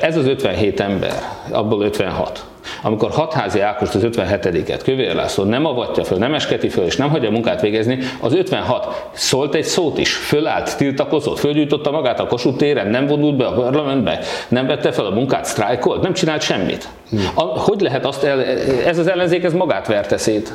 [0.00, 1.12] Ez az 57 ember,
[1.50, 2.44] abból 56,
[2.82, 7.10] amikor hatházi Ákost az 57-et Kövér László nem avatja föl, nem esketi föl, és nem
[7.10, 12.56] hagyja munkát végezni, az 56 szólt egy szót is, fölállt, tiltakozott, fölgyújtotta magát a Kossuth
[12.56, 16.88] téren, nem vonult be a parlamentbe, nem vette fel a munkát, sztrájkolt, nem csinált semmit.
[17.34, 18.44] A, hogy lehet azt, el,
[18.86, 20.52] ez az ellenzék, ez magát verte szét.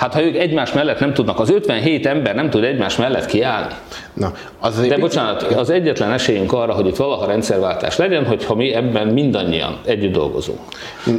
[0.00, 3.74] Hát ha ők egymás mellett nem tudnak, az 57 ember nem tud egymás mellett kiállni.
[4.12, 8.74] Na, az De bocsánat, az egyetlen esélyünk arra, hogy itt valaha rendszerváltás legyen, hogyha mi
[8.74, 10.58] ebben mindannyian együtt dolgozunk.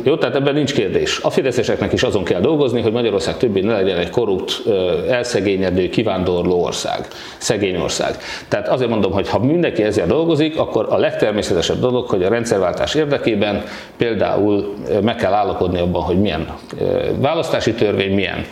[0.03, 1.19] Jó, tehát ebben nincs kérdés.
[1.23, 4.61] A fideszeseknek is azon kell dolgozni, hogy Magyarország többé ne legyen egy korrupt,
[5.09, 8.17] elszegényedő, kivándorló ország, szegény ország.
[8.47, 12.95] Tehát azért mondom, hogy ha mindenki ezzel dolgozik, akkor a legtermészetesebb dolog, hogy a rendszerváltás
[12.95, 13.63] érdekében
[13.97, 16.47] például meg kell állapodni abban, hogy milyen
[17.19, 18.45] választási törvény, milyen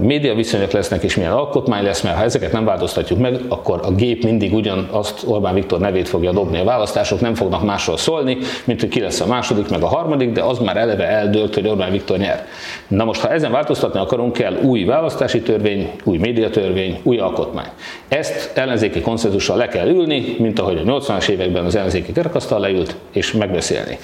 [0.00, 3.90] média viszonyok lesznek, és milyen alkotmány lesz, mert ha ezeket nem változtatjuk meg, akkor a
[3.90, 6.58] gép mindig ugyanazt Orbán Viktor nevét fogja dobni.
[6.58, 10.32] A választások nem fognak másról szólni, mint hogy ki lesz a második, meg a harmadik,
[10.32, 12.46] de az már eleve eldőlt, hogy Orbán Viktor nyer.
[12.88, 17.68] Na most, ha ezen változtatni akarunk, kell új választási törvény, új médiatörvény, új alkotmány.
[18.08, 22.96] Ezt ellenzéki konszenzussal le kell ülni, mint ahogy a 80-as években az ellenzéki kerekasztal leült,
[23.12, 23.98] és megbeszélni.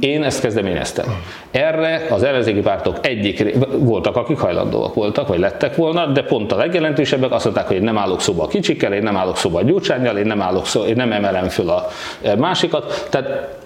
[0.00, 1.06] Én ezt kezdeményeztem.
[1.50, 6.56] Erre az ellenzéki pártok egyik, voltak, akik hajlandóak voltak, vagy lettek volna, de pont a
[6.56, 9.62] legjelentősebbek azt mondták, hogy én nem állok szóba a kicsikkel, én nem állok szóba a
[9.62, 11.88] gyurcsányjal, én nem állok szóba, én nem emelem föl a
[12.22, 13.06] e, másikat.
[13.10, 13.58] Tehát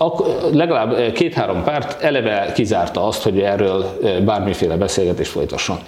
[0.53, 5.79] legalább e, két-három párt eleve kizárta azt, hogy erről e, bármiféle beszélgetés folytasson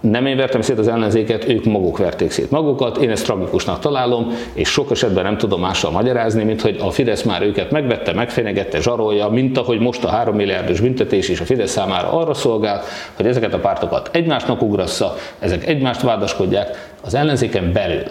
[0.00, 4.32] nem én vertem szét az ellenzéket, ők maguk verték szét magukat, én ezt tragikusnak találom,
[4.52, 8.80] és sok esetben nem tudom mással magyarázni, mint hogy a Fidesz már őket megvette, megfenyegette,
[8.80, 12.82] zsarolja, mint ahogy most a 3 milliárdos büntetés is a Fidesz számára arra szolgál,
[13.14, 18.04] hogy ezeket a pártokat egymásnak ugrassza, ezek egymást vádaskodják, az ellenzéken belül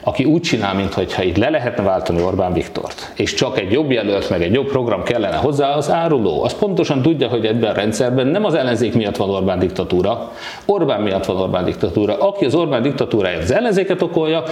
[0.00, 4.30] aki úgy csinál, mintha itt le lehetne váltani Orbán Viktort, és csak egy jobb jelölt,
[4.30, 6.42] meg egy jobb program kellene hozzá, az áruló.
[6.42, 10.32] Az pontosan tudja, hogy ebben a rendszerben nem az ellenzék miatt van Orbán diktatúra,
[10.64, 12.18] Orbán miatt van Orbán diktatúra.
[12.18, 14.42] Aki az Orbán diktatúráját az ellenzéket okolja,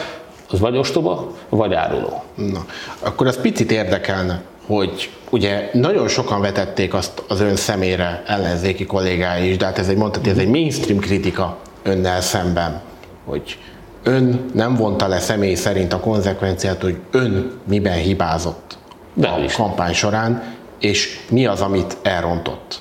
[0.51, 2.23] az vagy ostoba, vagy áruló.
[2.35, 2.65] Na,
[2.99, 9.49] akkor az picit érdekelne, hogy ugye nagyon sokan vetették azt az ön szemére ellenzéki kollégái
[9.49, 12.81] is, de hát ez egy mondhatni, ez egy mainstream kritika önnel szemben,
[13.25, 13.59] hogy
[14.03, 18.79] ön nem vonta le személy szerint a konzekvenciát, hogy ön miben hibázott
[19.15, 19.55] De a is.
[19.55, 20.43] kampány során,
[20.81, 22.81] és mi az, amit elrontott.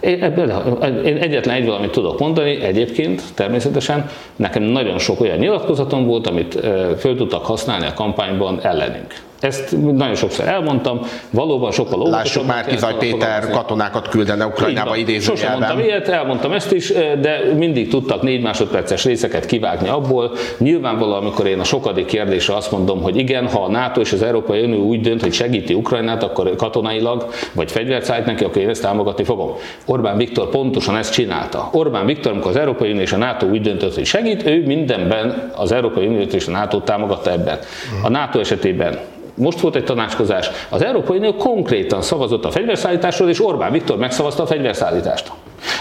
[0.00, 0.50] Én, ebből,
[1.04, 6.54] én egyetlen egy valamit tudok mondani, egyébként természetesen nekem nagyon sok olyan nyilatkozatom volt, amit
[6.98, 9.14] föl tudtak használni a kampányban ellenünk.
[9.40, 12.24] Ezt nagyon sokszor elmondtam, valóban sokkal óvatosabb.
[12.24, 15.36] Lássuk már, Kizaj Péter katonákat küldene Ukrajnába idézőjelben.
[15.36, 20.32] Sosem mondtam ilyet, elmondtam ezt is, de mindig tudtak négy másodperces részeket kivágni abból.
[20.58, 24.22] Nyilvánvalóan, amikor én a sokadik kérdésre azt mondom, hogy igen, ha a NATO és az
[24.22, 28.68] Európai Unió úgy dönt, hogy segíti Ukrajnát, akkor katonailag, vagy fegyvert szállít neki, akkor én
[28.68, 29.52] ezt támogatni fogom.
[29.86, 31.68] Orbán Viktor pontosan ezt csinálta.
[31.72, 35.52] Orbán Viktor, amikor az Európai Unió és a NATO úgy döntött, hogy segít, ő mindenben
[35.56, 37.58] az Európai Unió és a NATO támogatta ebben.
[38.02, 38.98] A NATO esetében
[39.38, 44.42] most volt egy tanácskozás, az Európai Unió konkrétan szavazott a fegyverszállításról, és Orbán Viktor megszavazta
[44.42, 45.32] a fegyverszállítást.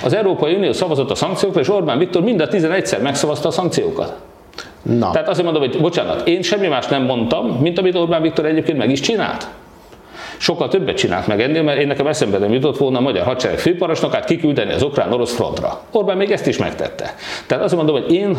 [0.04, 4.13] Az Európai Unió szavazott a szankciókra, és Orbán Viktor mind a 11-szer megszavazta a szankciókat.
[4.82, 5.12] Na.
[5.12, 8.78] Tehát azt mondom, hogy bocsánat, én semmi más nem mondtam, mint amit Orbán Viktor egyébként
[8.78, 9.48] meg is csinált.
[10.38, 13.60] Sokkal többet csinált meg ennél, mert én nekem eszembe nem jutott volna a magyar hadsereg
[13.60, 15.82] főparancsnokát kiküldeni az ukrán-orosz frontra.
[15.91, 17.15] Orbán még ezt is megtette.
[17.47, 18.38] Tehát azt mondom, hogy én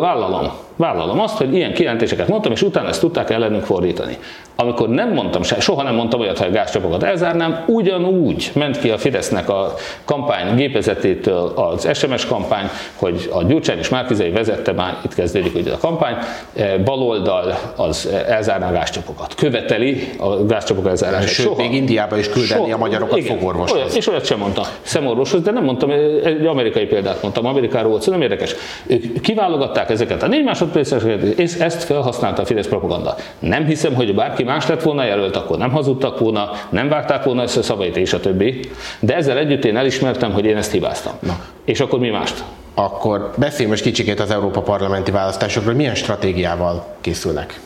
[0.00, 4.18] vállalom, vállalom azt, hogy ilyen kijelentéseket mondtam, és utána ezt tudták ellenünk fordítani.
[4.56, 8.98] Amikor nem mondtam, soha nem mondtam olyat, hogy a gázcsapokat elzárnám, ugyanúgy ment ki a
[8.98, 15.14] Fidesznek a kampány gépezetétől az SMS kampány, hogy a Gyurcsány és Márkizai vezette, már itt
[15.14, 16.16] kezdődik ugye a kampány,
[16.56, 19.34] e, baloldal az elzárná a gázcsapokat.
[19.34, 21.28] Követeli a gázcsapok elzárását.
[21.36, 21.62] Sőt, soha.
[21.62, 22.74] még Indiába is küldeni soha.
[22.74, 23.78] a magyarokat Igen, fogorvoshoz.
[23.78, 24.62] Olyat, és olyat sem mondta.
[24.82, 25.90] Szemorvoshoz, de nem mondtam,
[26.24, 28.54] egy amerikai példát mondtam, Amerikáról volt, nem érdekes.
[28.86, 33.14] Ők kiválogatták ezeket a négy másodperceseket, és ezt felhasználta a Fidesz propaganda.
[33.38, 37.42] Nem hiszem, hogy bárki más lett volna jelölt, akkor nem hazudtak volna, nem vágták volna
[37.42, 38.60] össze a szavait és a többi.
[39.00, 41.12] De ezzel együtt én elismertem, hogy én ezt hibáztam.
[41.20, 41.38] Na.
[41.64, 42.44] És akkor mi mást?
[42.78, 47.60] akkor beszélj most kicsikét az Európa parlamenti választásokról, milyen stratégiával készülnek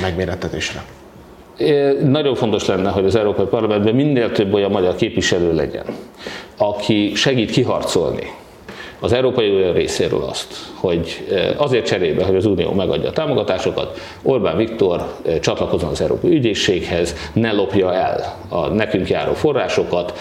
[0.00, 0.82] megmérettetésre?
[2.02, 5.84] Nagyon fontos lenne, hogy az Európai Parlamentben minél több olyan magyar képviselő legyen,
[6.56, 8.30] aki segít kiharcolni
[9.04, 14.56] az Európai Unió részéről azt, hogy azért cserébe, hogy az Unió megadja a támogatásokat, Orbán
[14.56, 20.18] Viktor csatlakozzon az Európai Ügyészséghez, ne lopja el a nekünk járó forrásokat,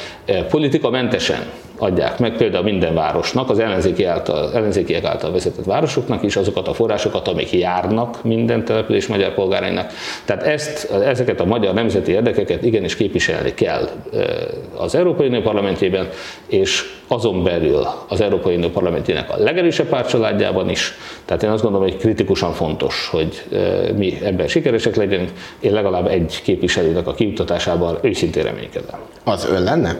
[0.50, 1.52] politikamentesen
[1.84, 6.74] adják meg például minden városnak, az ellenzéki által, ellenzékiek által vezetett városoknak is azokat a
[6.74, 9.92] forrásokat, amik járnak minden település magyar polgárainak.
[10.26, 13.90] Tehát ezt, ezeket a magyar nemzeti érdekeket igenis képviselni kell
[14.78, 16.10] az Európai Unió parlamentjében,
[16.48, 20.94] és azon belül az Európai Unió parlamentjének a legerősebb pártcsaládjában is.
[21.26, 23.44] Tehát én azt gondolom, hogy kritikusan fontos, hogy
[23.96, 25.32] mi ebben sikeresek legyünk.
[25.60, 29.00] Én legalább egy képviselőnek a kiutatásában őszintén reménykedem.
[29.24, 29.98] Az ön lenne?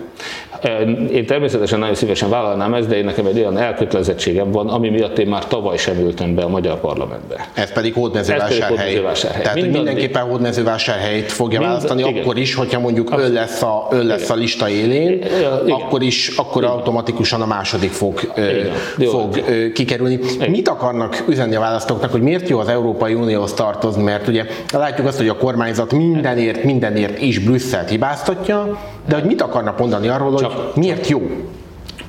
[1.12, 5.20] Én természetesen nagyon szívesen vállalnám ezt, de én nekem egy olyan elkötelezettségem van, ami miatt
[5.20, 7.48] én már tavaly sem ültem be a magyar parlamentbe.
[7.54, 9.42] Ez pedig hódmezővásárhely.
[9.42, 12.22] Tehát Mindaddig, mindenképpen hódmezővásárhelyt fogja mind, választani, igen.
[12.22, 15.72] akkor is, hogyha mondjuk ön lesz a, ön lesz a lista élén, igen.
[15.72, 16.76] akkor is, akkor igen.
[16.76, 19.10] automatikusan a második fog, igen.
[19.10, 19.72] fog igen.
[19.74, 20.20] kikerülni.
[20.34, 20.50] Igen.
[20.50, 25.08] Mit akarnak üzenni a választóknak, hogy miért jó az Európai Unióhoz tartozni, mert ugye látjuk
[25.08, 30.40] azt, hogy a kormányzat mindenért, mindenért is Brüsszelt hibáztatja, de hogy mit akarnak mondani arról,
[30.40, 31.22] Csak, hogy miért jó?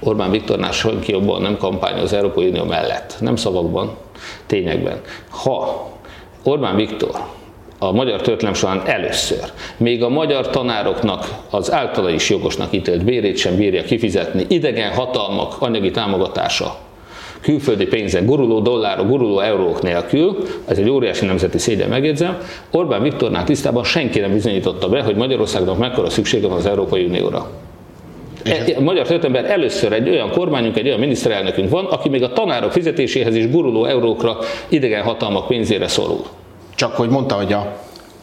[0.01, 3.17] Orbán Viktornál senki jobban nem kampány az Európai Unió mellett.
[3.21, 3.97] Nem szavakban,
[4.47, 5.01] tényekben.
[5.29, 5.89] Ha
[6.43, 7.11] Orbán Viktor
[7.79, 9.53] a magyar történelem során először.
[9.77, 14.47] Még a magyar tanároknak az általa is jogosnak ítélt bérét sem bírja kifizetni.
[14.49, 16.77] Idegen hatalmak anyagi támogatása
[17.45, 22.39] külföldi pénzek, guruló dollárok, guruló eurók nélkül, ez egy óriási nemzeti szégyen megjegyzem,
[22.71, 27.51] Orbán Viktornál tisztában senki nem bizonyította be, hogy Magyarországnak mekkora szüksége van az Európai Unióra.
[28.77, 32.73] A magyar történelemben először egy olyan kormányunk, egy olyan miniszterelnökünk van, aki még a tanárok
[32.73, 34.37] fizetéséhez is guruló eurókra,
[34.69, 36.25] idegen hatalmak pénzére szorul.
[36.75, 37.77] Csak hogy mondta, hogy a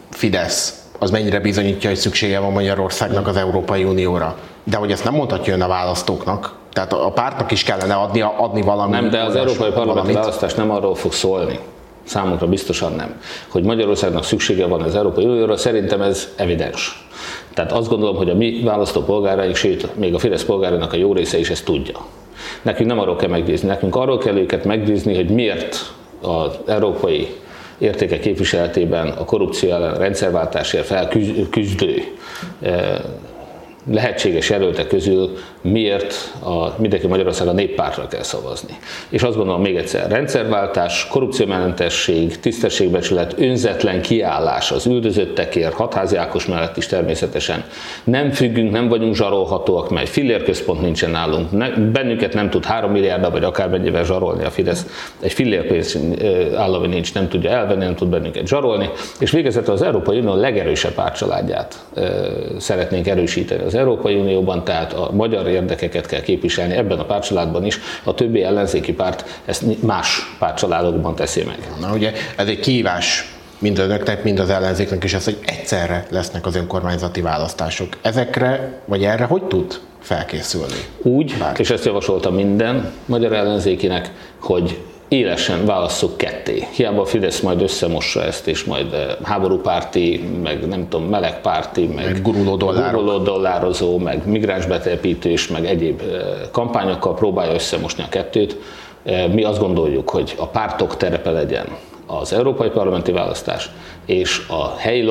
[0.10, 4.38] Fidesz az mennyire bizonyítja, hogy szüksége van Magyarországnak az Európai Unióra.
[4.64, 8.62] De hogy ezt nem mondhatja ön a választóknak, tehát a pártnak is kellene adni, adni
[8.62, 9.02] valamit.
[9.02, 11.60] Nem, de az Európai Parlamenti választás nem arról fog szólni,
[12.04, 17.08] számunkra biztosan nem, hogy Magyarországnak szüksége van az Európai Unióra, szerintem ez evidens.
[17.54, 21.38] Tehát azt gondolom, hogy a mi választópolgáraink, sőt, még a Fidesz polgárainak a jó része
[21.38, 21.98] is ezt tudja.
[22.62, 27.36] Nekünk nem arról kell meggyőzni, nekünk arról kell őket meggyőzni, hogy miért az európai
[27.78, 32.04] értékek képviseletében a korrupció ellen rendszerváltásért felküzdő
[33.90, 36.14] lehetséges jelöltek közül miért
[36.44, 38.78] a mindenki Magyarország a néppártra kell szavazni.
[39.10, 46.78] És azt gondolom még egyszer, rendszerváltás, korrupciómentesség, tisztességbecsület, önzetlen kiállás az üldözöttekért, hatházi Ákos mellett
[46.78, 47.64] is természetesen.
[48.04, 51.52] Nem függünk, nem vagyunk zsarolhatóak, mert fillérközpont nincsen nálunk.
[51.52, 55.12] Ne, bennünket nem tud 3 milliárd vagy akár mennyivel zsarolni a Fidesz.
[55.20, 56.00] Egy fillérpénz
[56.56, 58.90] állami nincs, nem tudja elvenni, nem tud bennünket zsarolni.
[59.20, 61.86] És végezetül az Európai Unió legerősebb pártcsaládját
[62.58, 67.80] szeretnénk erősíteni az Európai Unióban, tehát a magyar érdekeket kell képviselni ebben a pártcsaládban is,
[68.04, 71.58] a többi ellenzéki párt ezt más pártcsaládokban teszi meg.
[71.80, 76.46] Na ugye ez egy kívás mind önöknek, mind az ellenzéknek is ez, hogy egyszerre lesznek
[76.46, 77.88] az önkormányzati választások.
[78.02, 80.86] Ezekre, vagy erre hogy tud felkészülni?
[81.02, 81.60] Úgy, Bár.
[81.60, 84.80] és ezt javasolta minden magyar ellenzékinek, hogy
[85.12, 86.68] élesen válasszuk ketté.
[86.76, 92.06] Hiába a Fidesz majd összemossa ezt, és majd eh, háborúpárti, meg nem tudom, melegpárti, meg,
[92.06, 96.22] meg guruló, guruló dollározó, meg migránsbetelepítés, meg egyéb eh,
[96.52, 98.58] kampányokkal próbálja összemosni a kettőt.
[99.04, 101.66] Eh, mi azt gondoljuk, hogy a pártok terepe legyen
[102.06, 103.70] az európai parlamenti választás
[104.06, 105.04] és a helyi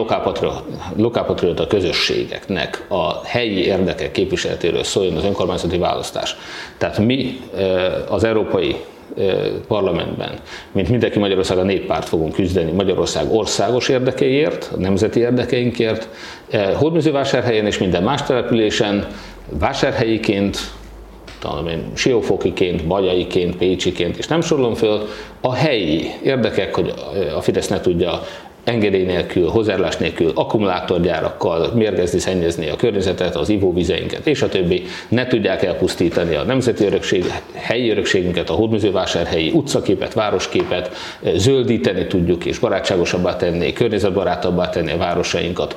[0.96, 6.36] lokálpatriota közösségeknek a helyi érdekek képviseletéről szóljon az önkormányzati választás.
[6.78, 7.40] Tehát mi
[8.08, 8.76] az európai
[9.66, 10.30] parlamentben,
[10.72, 16.08] mint mindenki Magyarország a néppárt fogunk küzdeni Magyarország országos érdekeiért, a nemzeti érdekeinkért,
[16.74, 19.06] Hódműzővásárhelyen és minden más településen,
[19.48, 20.58] vásárhelyiként,
[21.40, 25.08] talán én Siófokiként, Bagyaiként, Pécsiként, és nem sorolom föl,
[25.40, 26.94] a helyi érdekek, hogy
[27.36, 28.22] a Fidesz ne tudja
[28.70, 35.26] engedély nélkül, hozzájárulás nélkül, akkumulátorgyárakkal mérgezni, szennyezni a környezetet, az ivóvizeinket és a többi, ne
[35.26, 40.90] tudják elpusztítani a nemzeti örökség, helyi örökségünket, a hódműzővásárhelyi utcaképet, városképet,
[41.34, 45.74] zöldíteni tudjuk és barátságosabbá tenni, környezetbarátabbá tenni a városainkat,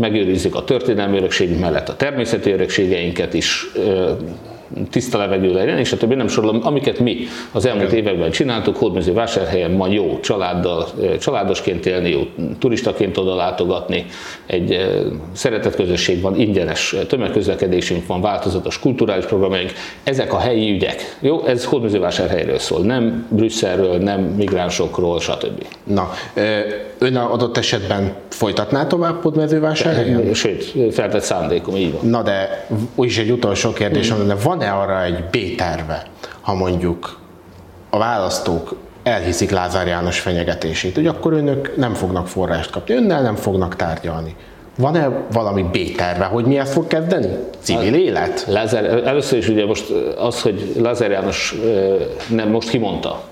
[0.00, 3.66] megőrizzük a történelmi örökség mellett a természeti örökségeinket is,
[4.90, 7.16] tiszta levegő legyen, és a többi nem sorolom, amiket mi
[7.52, 10.88] az elmúlt években csináltuk, Hódműző vásárhelyen ma jó családdal,
[11.20, 12.20] családosként élni, jó
[12.58, 14.06] turistaként oda látogatni,
[14.46, 14.86] egy
[15.32, 21.16] szeretett közösség van, ingyenes tömegközlekedésünk van, változatos kulturális programjaink, ezek a helyi ügyek.
[21.20, 25.64] Jó, ez Hódműzővásárhelyről szól, nem Brüsszelről, nem migránsokról, stb.
[25.84, 26.10] Na,
[27.02, 30.34] ön adott esetben folytatná tovább Hódmezővásárhelyen?
[30.34, 32.10] Sőt, feltett szándékom, így van.
[32.10, 34.26] Na de úgyis egy utolsó kérdés, hmm.
[34.26, 36.02] de van-e arra egy B-terve,
[36.40, 37.18] ha mondjuk
[37.90, 43.34] a választók elhiszik Lázár János fenyegetését, hogy akkor önök nem fognak forrást kapni, önnel nem
[43.34, 44.36] fognak tárgyalni.
[44.78, 47.28] Van-e valami B-terve, hogy mi ezt fog kezdeni?
[47.62, 48.44] Civil élet?
[48.48, 51.54] Lázár, először is ugye most az, hogy Lázár János
[52.28, 53.22] nem most kimondta,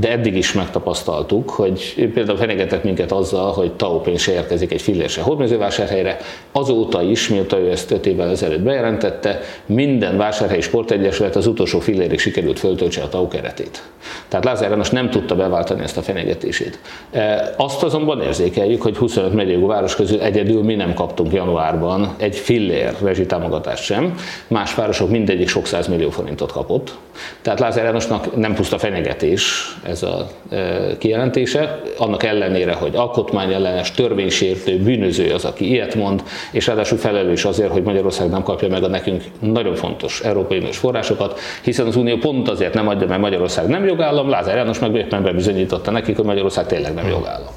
[0.00, 5.08] de eddig is megtapasztaltuk, hogy például fenyegetett minket azzal, hogy TAO pénz érkezik egy fillér
[5.08, 6.16] se Hódmezővásárhelyre.
[6.52, 12.18] Azóta is, mióta ő ezt 5 évvel ezelőtt bejelentette, minden vásárhelyi sportegyesület az utolsó fillérig
[12.18, 13.82] sikerült föltöltse a TAO keretét.
[14.28, 16.78] Tehát Lázár János nem tudta beváltani ezt a fenyegetését.
[17.10, 22.36] E, azt azonban érzékeljük, hogy 25 megyégú város közül egyedül mi nem kaptunk januárban egy
[22.36, 24.14] fillér rezsitámogatást sem.
[24.48, 26.96] Más városok mindegyik sok millió forintot kapott.
[27.42, 34.78] Tehát Lázár Jánosnak nem puszta fenyegetés ez a e, kijelentése, annak ellenére, hogy alkotmányellenes, törvénysértő,
[34.78, 38.88] bűnöző az, aki ilyet mond, és ráadásul felelős azért, hogy Magyarország nem kapja meg a
[38.88, 43.66] nekünk nagyon fontos Európai Uniós forrásokat, hiszen az Unió pont azért nem adja, mert Magyarország
[43.66, 47.52] nem jogállam, Lázár János meg éppen bebizonyította nekik, hogy Magyarország tényleg nem jogállam.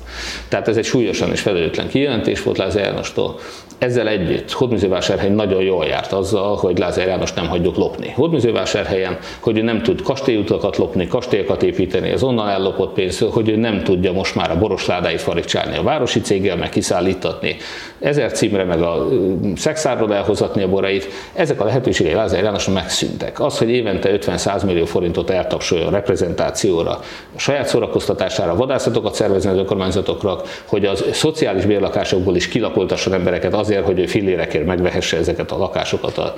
[0.47, 3.39] Tehát ez egy súlyosan és felelőtlen kijelentés volt Lázár Jánostól.
[3.77, 8.09] Ezzel együtt Hódműzővásárhely nagyon jól járt azzal, hogy Lázár János nem hagyjuk lopni.
[8.15, 13.55] Hódműzővásárhelyen, hogy ő nem tud kastélyutakat lopni, kastélyokat építeni, az onnan ellopott pénz, hogy ő
[13.55, 17.55] nem tudja most már a borosládáit farigcsálni a városi céggel, meg kiszállítatni
[17.99, 19.07] ezer címre, meg a
[19.55, 21.07] szexárról elhozatni a borait.
[21.33, 23.39] Ezek a lehetőségei Lázár János megszűntek.
[23.39, 26.99] Az, hogy évente 50-100 millió forintot eltapsolja a reprezentációra,
[27.35, 33.85] a saját szórakoztatására, vadászatokat szervezni az önkormányzatokra, hogy az szociális bérlakásokból is kilakoltasson embereket azért,
[33.85, 36.33] hogy ő fillérekért megvehesse ezeket a lakásokat a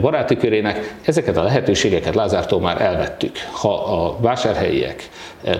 [0.00, 0.96] baráti körének.
[1.04, 2.14] Ezeket a lehetőségeket
[2.48, 3.36] Lázártól már elvettük.
[3.52, 5.08] Ha a vásárhelyiek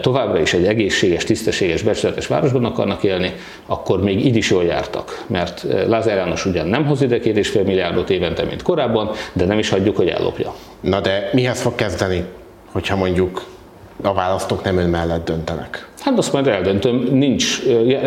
[0.01, 3.33] továbbra is egy egészséges, tisztességes, becsületes városban akarnak élni,
[3.67, 5.25] akkor még így is jól jártak.
[5.27, 9.45] Mert Lázár János ugyan nem hoz ide két és fél milliárdot évente, mint korábban, de
[9.45, 10.55] nem is hagyjuk, hogy ellopja.
[10.81, 12.25] Na de mihez fog kezdeni,
[12.73, 13.45] hogyha mondjuk
[14.03, 15.88] a választók nem ön mellett döntenek?
[16.01, 17.63] Hát azt majd eldöntöm, nincs,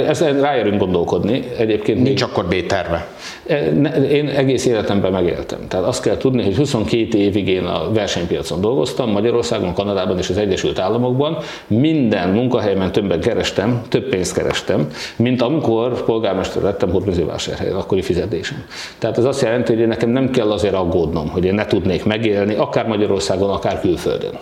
[0.08, 1.44] ezen ráérünk gondolkodni.
[1.58, 3.08] Egyébként nincs még, akkor B-terve?
[3.48, 3.66] E,
[4.12, 5.60] én egész életemben megéltem.
[5.68, 10.38] Tehát azt kell tudni, hogy 22 évig én a versenypiacon dolgoztam, Magyarországon, Kanadában és az
[10.38, 11.38] Egyesült Államokban.
[11.68, 18.66] Minden munkahelyemen többet kerestem, több pénzt kerestem, mint amikor polgármester lettem Hódmezővásárhelyen, akkori fizetésem.
[18.98, 22.56] Tehát ez azt jelenti, hogy nekem nem kell azért aggódnom, hogy én ne tudnék megélni,
[22.56, 24.40] akár Magyarországon, akár külföldön.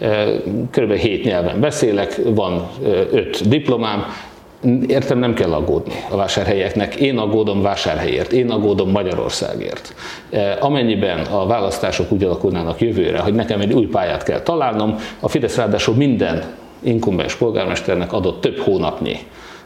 [0.00, 0.24] E,
[0.70, 2.68] körülbelül hét nyelven beszélek, van
[3.10, 4.04] öt diplomám,
[4.86, 6.94] értem, nem kell aggódni a vásárhelyeknek.
[6.94, 9.94] Én aggódom vásárhelyért, én aggódom Magyarországért.
[10.60, 15.56] Amennyiben a választások úgy alakulnának jövőre, hogy nekem egy új pályát kell találnom, a Fidesz
[15.56, 16.44] ráadásul minden
[16.80, 19.16] inkumbens polgármesternek adott több hónapnyi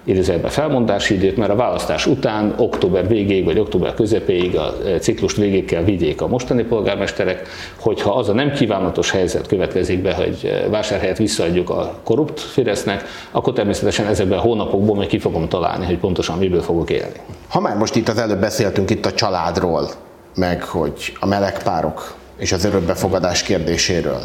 [0.07, 5.37] idézőjelben felmondási időt, mert a választás után október végéig vagy október közepéig a e, ciklust
[5.37, 10.39] végig kell vigyék a mostani polgármesterek, hogyha az a nem kívánatos helyzet következik be, hogy
[10.45, 15.85] e, vásárhelyet visszaadjuk a korrupt Fidesznek, akkor természetesen ezekben a hónapokból még ki fogom találni,
[15.85, 17.21] hogy pontosan miből fogok élni.
[17.49, 19.89] Ha már most itt az előbb beszéltünk itt a családról,
[20.35, 24.21] meg hogy a melegpárok és az örökbefogadás kérdéséről,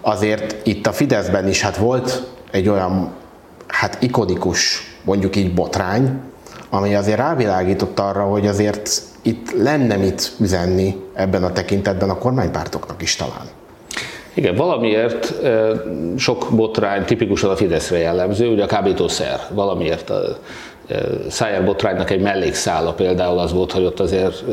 [0.00, 3.18] azért itt a Fideszben is hát volt egy olyan
[3.80, 6.20] hát ikonikus mondjuk így botrány,
[6.70, 13.02] ami azért rávilágított arra, hogy azért itt lenne mit üzenni ebben a tekintetben a kormánypártoknak
[13.02, 13.46] is talán.
[14.34, 15.34] Igen, valamiért
[16.16, 20.38] sok botrány tipikusan a Fideszre jellemző, ugye a kábítószer valamiért a
[21.28, 24.44] Szájer botránynak egy mellékszála például az volt, hogy ott azért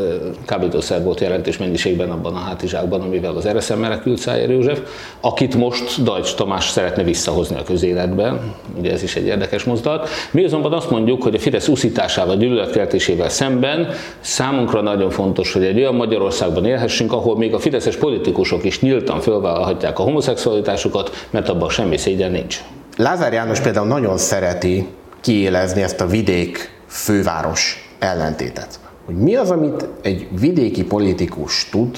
[0.46, 4.82] kábítószer volt jelentős mennyiségben abban a hátizsákban, amivel az RSM menekült Szájer József,
[5.22, 10.10] akit most Dajcs Tamás szeretne visszahozni a közéletben, ugye ez is egy érdekes mozdulat.
[10.32, 15.78] Mi azonban azt mondjuk, hogy a Fidesz uszításával, gyűlöletkeltésével szemben számunkra nagyon fontos, hogy egy
[15.78, 21.70] olyan Magyarországban élhessünk, ahol még a fideszes politikusok is nyíltan fölvállalhatják a homoszexualitásukat, mert abban
[21.70, 22.60] semmi szégyen nincs.
[22.98, 24.88] Lázár János például nagyon szereti
[25.28, 28.80] kiélezni ezt a vidék főváros ellentétet.
[29.06, 31.98] Hogy mi az, amit egy vidéki politikus tud,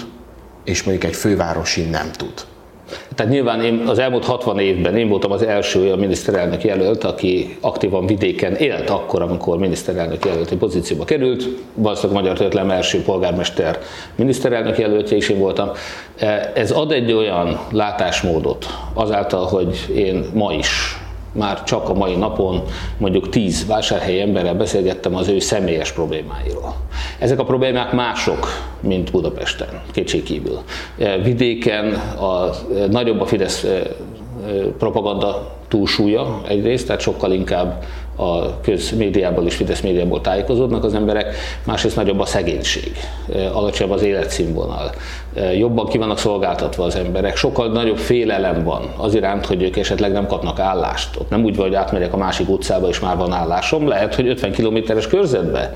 [0.63, 2.33] és mondjuk egy fővárosi nem tud.
[3.15, 7.57] Tehát nyilván én az elmúlt 60 évben én voltam az első olyan miniszterelnök jelölt, aki
[7.61, 11.47] aktívan vidéken élt akkor, amikor miniszterelnök jelölti pozícióba került.
[11.73, 13.79] Valószínűleg magyar történelem első polgármester
[14.15, 15.71] miniszterelnök jelöltje is én voltam.
[16.53, 20.98] Ez ad egy olyan látásmódot azáltal, hogy én ma is
[21.39, 22.61] már csak a mai napon
[22.97, 26.75] mondjuk 10 vásárhelyi emberrel beszélgettem az ő személyes problémáiról.
[27.19, 28.47] Ezek a problémák mások,
[28.79, 30.59] mint Budapesten, kétségkívül.
[31.23, 32.49] Vidéken a
[32.89, 33.65] nagyobb a Fidesz
[34.77, 37.83] propaganda túlsúlya egyrészt, tehát sokkal inkább
[38.15, 41.35] a közmédiából és Fidesz médiából tájékozódnak az emberek,
[41.65, 42.91] másrészt nagyobb a szegénység,
[43.53, 44.91] alacsonyabb az életszínvonal,
[45.57, 50.11] jobban ki vannak szolgáltatva az emberek, sokkal nagyobb félelem van az iránt, hogy ők esetleg
[50.11, 51.15] nem kapnak állást.
[51.19, 54.27] Ott nem úgy van, hogy átmegyek a másik utcába és már van állásom, lehet, hogy
[54.27, 55.73] 50 kilométeres körzetbe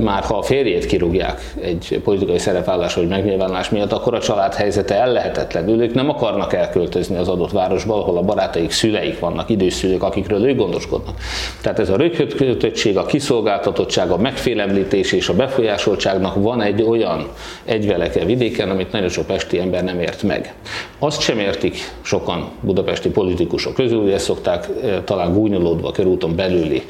[0.00, 4.94] már ha a férjét kirúgják egy politikai szerepállás vagy megnyilvánulás miatt, akkor a család helyzete
[4.94, 5.82] ellehetetlenül.
[5.82, 10.56] Ők nem akarnak elköltözni az adott városba, ahol a barátaik, szüleik vannak, időszülők, akikről ők
[10.56, 11.14] gondoskodnak.
[11.60, 17.28] Tehát ez a rögkötöttség, a kiszolgáltatottság, a megfélemlítés és a befolyásoltságnak van egy olyan
[17.64, 20.54] egyveleke vidéken, amit nagyon sok pesti ember nem ért meg.
[20.98, 26.82] Azt sem értik sokan budapesti politikusok közül, hogy ezt szokták eh, talán gúnyolódva körúton belüli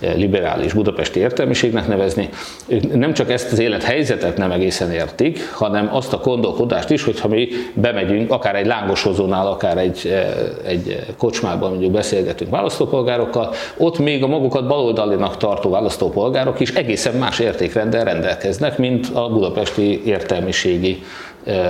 [0.00, 2.28] liberális budapesti értelmiségnek nevezni.
[2.66, 7.28] Ők nem csak ezt az élethelyzetet nem egészen értik, hanem azt a gondolkodást is, hogyha
[7.28, 10.26] mi bemegyünk, akár egy lángoshozónál, akár egy, eh,
[10.66, 17.38] egy kocsmában mondjuk beszélgetünk választópolgárokkal, ott még a magukat baloldalinak tartó választópolgárok is egészen más
[17.38, 21.02] értékrendel rendelkeznek, mint a budapesti értelmiségi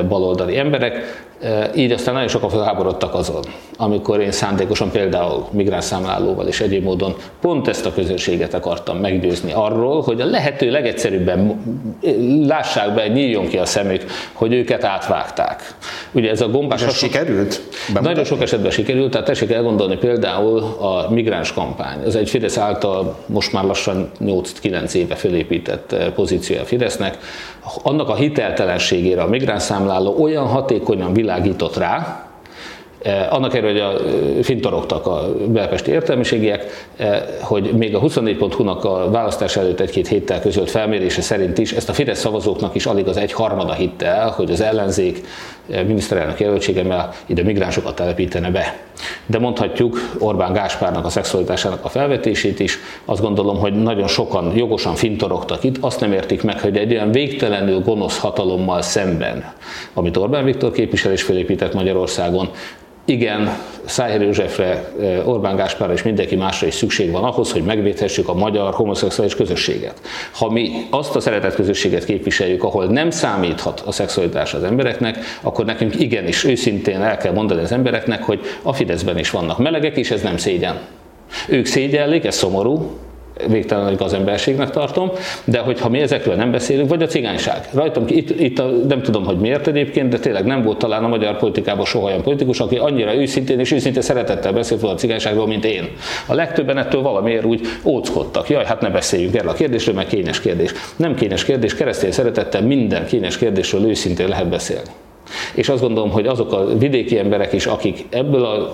[0.08, 1.26] baloldali emberek.
[1.74, 3.42] Így aztán nagyon sokan felháborodtak azon,
[3.76, 9.52] amikor én szándékosan például migráns számlálóval és egyéb módon pont ezt a közönséget akartam meggyőzni
[9.52, 11.60] arról, hogy a lehető legegyszerűbben
[12.46, 15.74] lássák be, nyíljon ki a szemük, hogy őket átvágták.
[16.12, 16.82] Ugye ez a gombás...
[16.82, 17.62] Ez sikerült?
[17.86, 18.08] Bemutatni?
[18.08, 21.98] Nagyon sok esetben sikerült, tehát tessék elgondolni például a migráns kampány.
[22.06, 27.18] Ez egy Fidesz által most már lassan 8-9 éve felépített pozíciója a Fidesznek.
[27.82, 32.26] Annak a hiteltelenségére a migráns számláló olyan hatékonyan világított rá,
[33.02, 38.84] eh, annak ellenére, hogy a, eh, fintorogtak a belpesti értelmiségiek, eh, hogy még a 24.hu-nak
[38.84, 43.08] a választás előtt egy-két héttel közölt felmérése szerint is ezt a Fidesz szavazóknak is alig
[43.08, 45.26] az egy harmada hitte el, hogy az ellenzék
[45.66, 48.87] miniszterelnök jelöltségemmel ide migránsokat telepítene be.
[49.26, 52.78] De mondhatjuk Orbán Gáspárnak a szexualitásának a felvetését is.
[53.04, 57.12] Azt gondolom, hogy nagyon sokan jogosan fintorogtak itt, azt nem értik meg, hogy egy olyan
[57.12, 59.52] végtelenül gonosz hatalommal szemben,
[59.94, 62.50] amit Orbán Viktor képvisel és felépített Magyarországon,
[63.08, 68.28] igen, Szájer Józsefre, eh, Orbán Gáspárra és mindenki másra is szükség van ahhoz, hogy megvédhessük
[68.28, 70.00] a magyar homoszexuális közösséget.
[70.32, 75.64] Ha mi azt a szeretett közösséget képviseljük, ahol nem számíthat a szexualitás az embereknek, akkor
[75.64, 80.10] nekünk igenis őszintén el kell mondani az embereknek, hogy a Fideszben is vannak melegek, és
[80.10, 80.78] ez nem szégyen.
[81.48, 82.98] Ők szégyellik, ez szomorú,
[83.46, 85.10] végtelen gazemberségnek tartom,
[85.44, 87.68] de hogyha mi ezekről nem beszélünk, vagy a cigányság.
[87.72, 91.08] Rajtam, itt, itt a, nem tudom, hogy miért egyébként, de tényleg nem volt talán a
[91.08, 95.46] magyar politikában soha olyan politikus, aki annyira őszintén és őszinte szeretettel beszélt volna a cigányságról,
[95.46, 95.88] mint én.
[96.26, 98.48] A legtöbben ettől valamiért úgy óckodtak.
[98.48, 100.72] Jaj, hát ne beszéljünk erről a kérdésről, mert kényes kérdés.
[100.96, 104.90] Nem kényes kérdés, keresztény szeretettel minden kényes kérdésről őszintén lehet beszélni.
[105.54, 108.72] És azt gondolom, hogy azok a vidéki emberek is, akik ebből a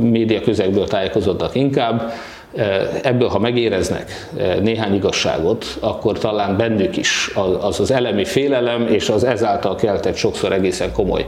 [0.00, 2.12] média közegből tájékozódnak inkább,
[3.02, 4.28] ebből, ha megéreznek
[4.60, 7.30] néhány igazságot, akkor talán bennük is
[7.60, 11.26] az az elemi félelem és az ezáltal keltett sokszor egészen komoly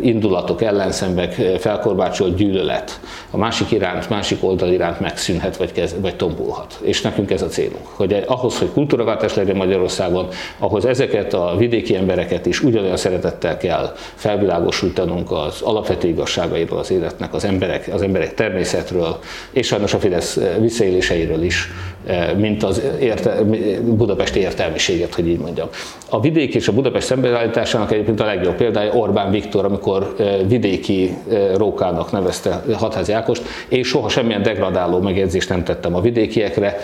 [0.00, 6.78] indulatok, ellenszembek, felkorbácsolt gyűlölet a másik iránt, másik oldal iránt megszűnhet vagy, kezd, vagy tombulhat.
[6.82, 10.28] És nekünk ez a célunk, hogy ahhoz, hogy kultúraváltás legyen Magyarországon,
[10.58, 17.34] ahhoz ezeket a vidéki embereket is ugyanolyan szeretettel kell felvilágosítanunk az alapvető igazságairól az életnek,
[17.34, 19.18] az emberek, az emberek természetről,
[19.50, 21.70] és sajnos a Fidesz visszaéléseiről is,
[22.06, 23.42] eh, mint az érte,
[23.80, 25.68] Budapest értelmiséget, hogy így mondjam.
[26.10, 31.16] A vidék és a Budapest szembeállításának egyébként a legjobb példája Orbán Viktor, amikor eh, vidéki
[31.30, 36.78] eh, rókának nevezte Hatházi Ákost, és soha semmilyen degradáló megjegyzést nem tettem a vidékiekre,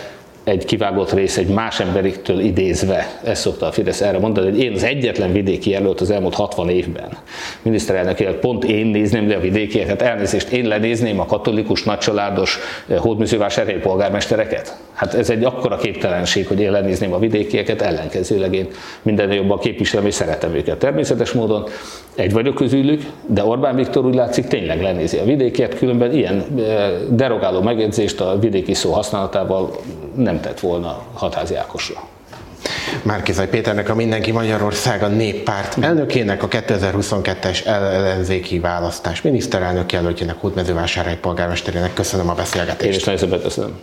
[0.45, 4.73] egy kivágott rész egy más emberiktől idézve, ezt szokta a Fidesz erre mondani, hogy én
[4.73, 7.09] az egyetlen vidéki jelölt az elmúlt 60 évben.
[7.61, 12.97] Miniszterelnök jelölt, pont én nézném le a vidékieket, elnézést, én lenézném a katolikus, nagycsaládos eh,
[12.97, 14.77] hódműzővásárhelyi polgármestereket.
[14.93, 18.67] Hát ez egy akkora képtelenség, hogy én lenézném a vidékieket, ellenkezőleg én
[19.01, 20.77] minden jobban képviselem és szeretem őket.
[20.77, 21.63] Természetes módon
[22.15, 26.91] egy vagyok közülük, de Orbán Viktor úgy látszik tényleg lenézi a vidékiet, különben ilyen eh,
[27.09, 29.71] derogáló megjegyzést a vidéki szó használatával
[30.15, 32.07] nem tett volna Hatházi Ákosra.
[33.03, 41.17] Márkizai Péternek, a Mindenki Magyarország a néppárt elnökének, a 2022-es ellenzéki választás miniszterelnök jelöltjének, Hódmezővásárhely
[41.17, 41.93] polgármesterének.
[41.93, 42.91] Köszönöm a beszélgetést.
[42.91, 43.79] Én is nagyon szépen köszönöm.